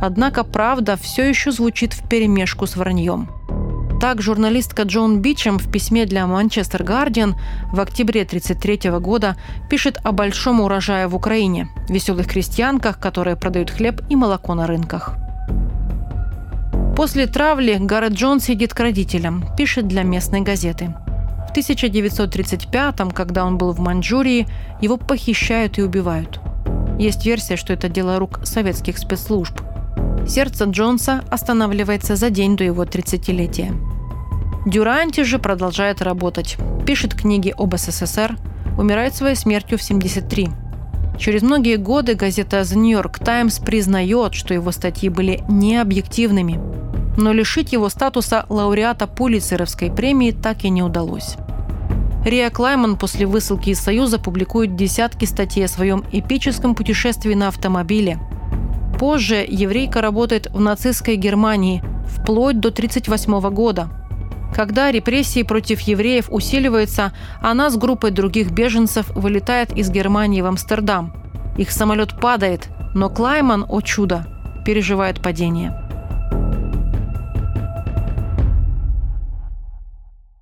Однако 0.00 0.44
правда 0.44 0.96
все 0.96 1.28
еще 1.28 1.50
звучит 1.50 1.92
в 1.92 2.08
перемешку 2.08 2.66
с 2.68 2.76
враньем. 2.76 3.28
Так, 4.00 4.20
журналистка 4.20 4.82
Джон 4.82 5.20
Бичем 5.20 5.58
в 5.58 5.70
письме 5.70 6.04
для 6.04 6.26
Манчестер 6.26 6.82
Гардиан 6.82 7.36
в 7.72 7.80
октябре 7.80 8.22
1933 8.22 8.90
года 8.98 9.36
пишет 9.70 9.98
о 10.02 10.12
большом 10.12 10.60
урожае 10.60 11.06
в 11.06 11.14
Украине, 11.14 11.68
веселых 11.88 12.26
крестьянках, 12.26 12.98
которые 12.98 13.36
продают 13.36 13.70
хлеб 13.70 14.02
и 14.10 14.16
молоко 14.16 14.54
на 14.54 14.66
рынках. 14.66 15.14
После 16.96 17.26
травли 17.26 17.78
Гаррет 17.80 18.12
Джонс 18.12 18.48
едет 18.48 18.74
к 18.74 18.80
родителям, 18.80 19.44
пишет 19.56 19.88
для 19.88 20.02
местной 20.02 20.42
газеты. 20.42 20.94
В 21.48 21.56
1935-м, 21.56 23.10
когда 23.10 23.44
он 23.44 23.58
был 23.58 23.72
в 23.72 23.78
Маньчжурии, 23.78 24.48
его 24.80 24.96
похищают 24.96 25.78
и 25.78 25.82
убивают. 25.82 26.40
Есть 26.98 27.24
версия, 27.24 27.56
что 27.56 27.72
это 27.72 27.88
дело 27.88 28.18
рук 28.18 28.40
советских 28.44 28.98
спецслужб– 28.98 29.60
Сердце 30.26 30.64
Джонса 30.64 31.22
останавливается 31.30 32.16
за 32.16 32.30
день 32.30 32.56
до 32.56 32.64
его 32.64 32.84
30-летия. 32.84 33.74
Дюранти 34.64 35.22
же 35.22 35.38
продолжает 35.38 36.00
работать. 36.00 36.56
Пишет 36.86 37.14
книги 37.14 37.54
об 37.56 37.76
СССР, 37.76 38.38
умирает 38.78 39.14
своей 39.14 39.36
смертью 39.36 39.76
в 39.76 39.82
73. 39.82 40.48
Через 41.18 41.42
многие 41.42 41.76
годы 41.76 42.14
газета 42.14 42.60
The 42.60 42.76
New 42.76 42.90
York 42.90 43.18
Times 43.18 43.58
признает, 43.58 44.34
что 44.34 44.54
его 44.54 44.72
статьи 44.72 45.10
были 45.10 45.44
необъективными. 45.48 46.58
Но 47.18 47.32
лишить 47.32 47.72
его 47.72 47.90
статуса 47.90 48.46
лауреата 48.48 49.06
Пулицеровской 49.06 49.90
премии 49.90 50.32
так 50.32 50.64
и 50.64 50.70
не 50.70 50.82
удалось. 50.82 51.36
Риа 52.24 52.48
Клайман 52.48 52.96
после 52.96 53.26
высылки 53.26 53.70
из 53.70 53.78
Союза 53.78 54.18
публикует 54.18 54.74
десятки 54.74 55.26
статей 55.26 55.66
о 55.66 55.68
своем 55.68 56.02
эпическом 56.10 56.74
путешествии 56.74 57.34
на 57.34 57.48
автомобиле– 57.48 58.18
Позже 58.98 59.44
еврейка 59.46 60.00
работает 60.00 60.48
в 60.50 60.60
нацистской 60.60 61.16
Германии 61.16 61.82
вплоть 62.06 62.60
до 62.60 62.68
1938 62.68 63.54
года. 63.54 63.88
Когда 64.54 64.92
репрессии 64.92 65.42
против 65.42 65.80
евреев 65.80 66.26
усиливаются, 66.30 67.12
она 67.40 67.70
с 67.70 67.76
группой 67.76 68.12
других 68.12 68.52
беженцев 68.52 69.10
вылетает 69.16 69.76
из 69.76 69.90
Германии 69.90 70.42
в 70.42 70.46
Амстердам. 70.46 71.12
Их 71.58 71.72
самолет 71.72 72.20
падает, 72.20 72.68
но 72.94 73.10
Клайман, 73.10 73.66
о 73.68 73.80
чудо, 73.80 74.26
переживает 74.64 75.20
падение. 75.20 75.80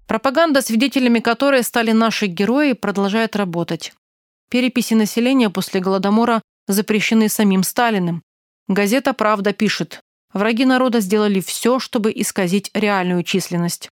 Пропаганда, 0.07 0.61
свидетелями 0.61 1.21
которой 1.21 1.63
стали 1.63 1.93
наши 1.93 2.27
герои, 2.27 2.75
продолжает 2.75 3.35
работать. 3.35 3.95
Переписи 4.51 4.93
населения 4.93 5.49
после 5.49 5.81
Голодомора 5.81 6.43
запрещены 6.69 7.31
самим 7.31 7.63
Сталиным. 7.63 8.23
Газета 8.73 9.13
«Правда» 9.13 9.53
пишет, 9.53 10.01
враги 10.33 10.65
народа 10.65 11.01
сделали 11.01 11.41
все, 11.41 11.79
чтобы 11.79 12.11
исказить 12.15 12.71
реальную 12.73 13.23
численность. 13.23 13.91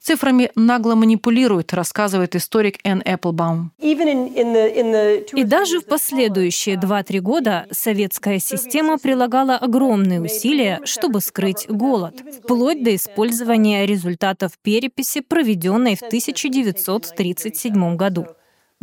Цифрами 0.00 0.50
нагло 0.54 0.94
манипулирует, 0.94 1.74
рассказывает 1.74 2.34
историк 2.34 2.78
Энн 2.84 3.02
Эпплбаум. 3.04 3.72
И 3.78 5.44
даже 5.44 5.80
в 5.80 5.86
последующие 5.86 6.76
2-3 6.76 7.20
года 7.20 7.66
советская 7.70 8.38
система 8.38 8.98
прилагала 8.98 9.56
огромные 9.56 10.22
усилия, 10.22 10.80
чтобы 10.84 11.20
скрыть 11.20 11.66
голод, 11.68 12.22
вплоть 12.42 12.82
до 12.82 12.94
использования 12.94 13.84
результатов 13.84 14.52
переписи, 14.62 15.20
проведенной 15.20 15.96
в 15.96 16.02
1937 16.02 17.96
году. 17.96 18.26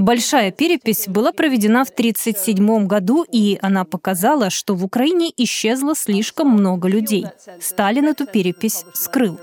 Большая 0.02 0.52
перепись 0.52 1.08
была 1.08 1.32
проведена 1.32 1.86
в 1.86 1.89
1937 1.89 2.88
году, 2.88 3.24
и 3.32 3.60
она 3.62 3.86
показала, 3.86 4.49
что 4.49 4.74
в 4.74 4.84
Украине 4.84 5.32
исчезло 5.38 5.95
слишком 5.95 6.49
много 6.49 6.88
людей. 6.88 7.28
Сталин 7.60 8.08
эту 8.08 8.26
перепись 8.26 8.84
скрыл. 8.93 9.39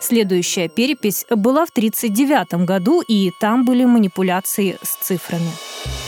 Следующая 0.00 0.68
перепись 0.68 1.26
была 1.30 1.64
в 1.64 1.70
1939 1.70 2.66
году, 2.66 3.02
и 3.02 3.30
там 3.40 3.64
были 3.64 3.84
манипуляции 3.84 4.78
с 4.82 4.96
цифрами. 4.96 5.52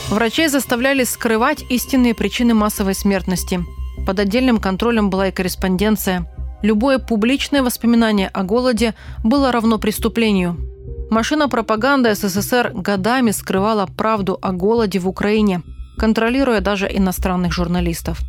Врачей 0.08 0.48
заставляли 0.48 1.04
скрывать 1.04 1.64
истинные 1.70 2.16
причины 2.16 2.54
массовой 2.54 2.96
смертности. 2.96 3.60
Под 4.04 4.18
отдельным 4.18 4.58
контролем 4.58 5.10
была 5.10 5.28
и 5.28 5.32
корреспонденция. 5.32 6.26
Любое 6.62 6.98
публичное 6.98 7.62
воспоминание 7.62 8.30
о 8.32 8.42
голоде 8.42 8.96
было 9.22 9.52
равно 9.52 9.78
преступлению. 9.78 10.71
Машина 11.12 11.50
пропаганды 11.50 12.14
СССР 12.14 12.72
годами 12.74 13.32
скрывала 13.32 13.84
правду 13.84 14.38
о 14.40 14.52
голоде 14.52 14.98
в 14.98 15.06
Украине, 15.06 15.60
контролируя 15.98 16.62
даже 16.62 16.88
иностранных 16.90 17.52
журналистов. 17.52 18.22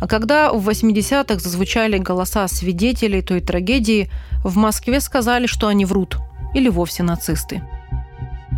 А 0.00 0.08
когда 0.08 0.52
в 0.52 0.68
80-х 0.68 1.38
зазвучали 1.38 1.98
голоса 1.98 2.48
свидетелей 2.48 3.22
той 3.22 3.40
трагедии, 3.40 4.10
в 4.42 4.56
Москве 4.56 4.98
сказали, 4.98 5.46
что 5.46 5.68
они 5.68 5.84
врут– 5.84 6.16
или 6.52 6.68
вовсе 6.68 7.04
нацисты. 7.04 7.62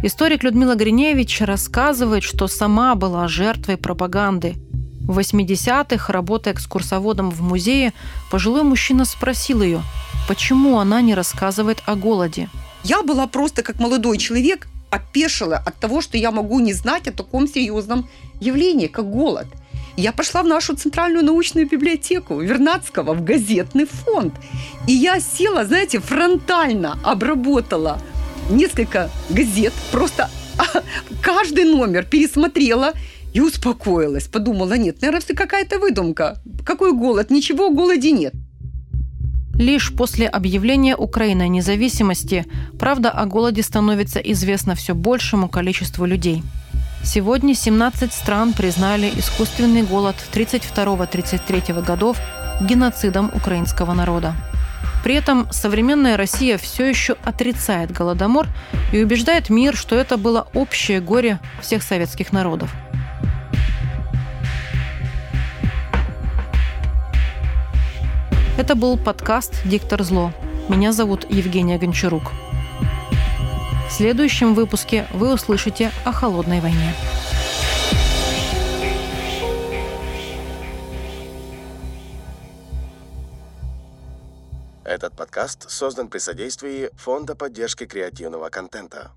Историк 0.02 0.44
Людмила 0.44 0.74
Гриневич 0.74 1.42
рассказывает, 1.42 2.22
что 2.22 2.48
сама 2.48 2.94
была 2.94 3.28
жертвой 3.28 3.76
пропаганды. 3.76 4.54
В 5.02 5.18
80-х, 5.18 6.10
работая 6.10 6.54
экскурсоводом 6.54 7.30
в 7.30 7.42
музее, 7.42 7.92
пожилой 8.30 8.62
мужчина 8.62 9.04
спросил 9.04 9.60
ее, 9.60 9.82
почему 10.26 10.78
она 10.78 11.02
не 11.02 11.14
рассказывает 11.14 11.82
о 11.84 11.96
голоде. 11.96 12.48
Я 12.88 13.02
была 13.02 13.26
просто 13.26 13.62
как 13.62 13.80
молодой 13.80 14.16
человек 14.16 14.66
опешила 14.88 15.56
от 15.56 15.78
того, 15.78 16.00
что 16.00 16.16
я 16.16 16.30
могу 16.30 16.58
не 16.58 16.72
знать 16.72 17.06
о 17.06 17.12
таком 17.12 17.46
серьезном 17.46 18.08
явлении, 18.40 18.86
как 18.86 19.10
голод. 19.10 19.46
Я 19.98 20.12
пошла 20.12 20.42
в 20.42 20.46
нашу 20.46 20.74
центральную 20.74 21.22
научную 21.22 21.68
библиотеку 21.68 22.40
Вернадского, 22.40 23.12
в 23.12 23.22
газетный 23.22 23.84
фонд. 23.84 24.32
И 24.86 24.92
я 24.92 25.20
села, 25.20 25.66
знаете, 25.66 25.98
фронтально 26.00 26.98
обработала 27.04 28.00
несколько 28.48 29.10
газет, 29.28 29.74
просто 29.92 30.30
каждый 31.22 31.64
номер 31.64 32.06
пересмотрела 32.06 32.94
и 33.34 33.40
успокоилась. 33.42 34.28
Подумала, 34.28 34.78
нет, 34.78 35.02
наверное, 35.02 35.20
это 35.22 35.34
какая-то 35.34 35.78
выдумка. 35.78 36.38
Какой 36.64 36.94
голод? 36.94 37.30
Ничего 37.30 37.66
о 37.66 37.70
голоде 37.70 38.12
нет. 38.12 38.32
Лишь 39.58 39.92
после 39.92 40.28
объявления 40.28 40.96
Украины 40.96 41.48
независимости 41.48 42.46
правда 42.78 43.10
о 43.10 43.26
голоде 43.26 43.64
становится 43.64 44.20
известна 44.20 44.76
все 44.76 44.94
большему 44.94 45.48
количеству 45.48 46.04
людей. 46.04 46.44
Сегодня 47.02 47.54
17 47.54 48.12
стран 48.12 48.52
признали 48.52 49.10
искусственный 49.16 49.82
голод 49.82 50.14
32-33 50.32 51.84
годов 51.84 52.18
геноцидом 52.60 53.32
украинского 53.34 53.94
народа. 53.94 54.34
При 55.02 55.16
этом 55.16 55.48
современная 55.50 56.16
Россия 56.16 56.56
все 56.56 56.88
еще 56.88 57.16
отрицает 57.24 57.90
Голодомор 57.90 58.46
и 58.92 59.02
убеждает 59.02 59.50
мир, 59.50 59.76
что 59.76 59.96
это 59.96 60.16
было 60.16 60.46
общее 60.54 61.00
горе 61.00 61.40
всех 61.60 61.82
советских 61.82 62.32
народов. 62.32 62.72
Это 68.58 68.74
был 68.74 68.98
подкаст 68.98 69.54
«Диктор 69.64 70.02
зло». 70.02 70.32
Меня 70.68 70.90
зовут 70.90 71.30
Евгения 71.30 71.78
Гончарук. 71.78 72.32
В 73.88 73.92
следующем 73.92 74.54
выпуске 74.54 75.06
вы 75.12 75.32
услышите 75.32 75.92
о 76.04 76.10
холодной 76.10 76.60
войне. 76.60 76.92
Этот 84.82 85.14
подкаст 85.14 85.70
создан 85.70 86.08
при 86.08 86.18
содействии 86.18 86.90
Фонда 86.96 87.36
поддержки 87.36 87.86
креативного 87.86 88.48
контента. 88.48 89.12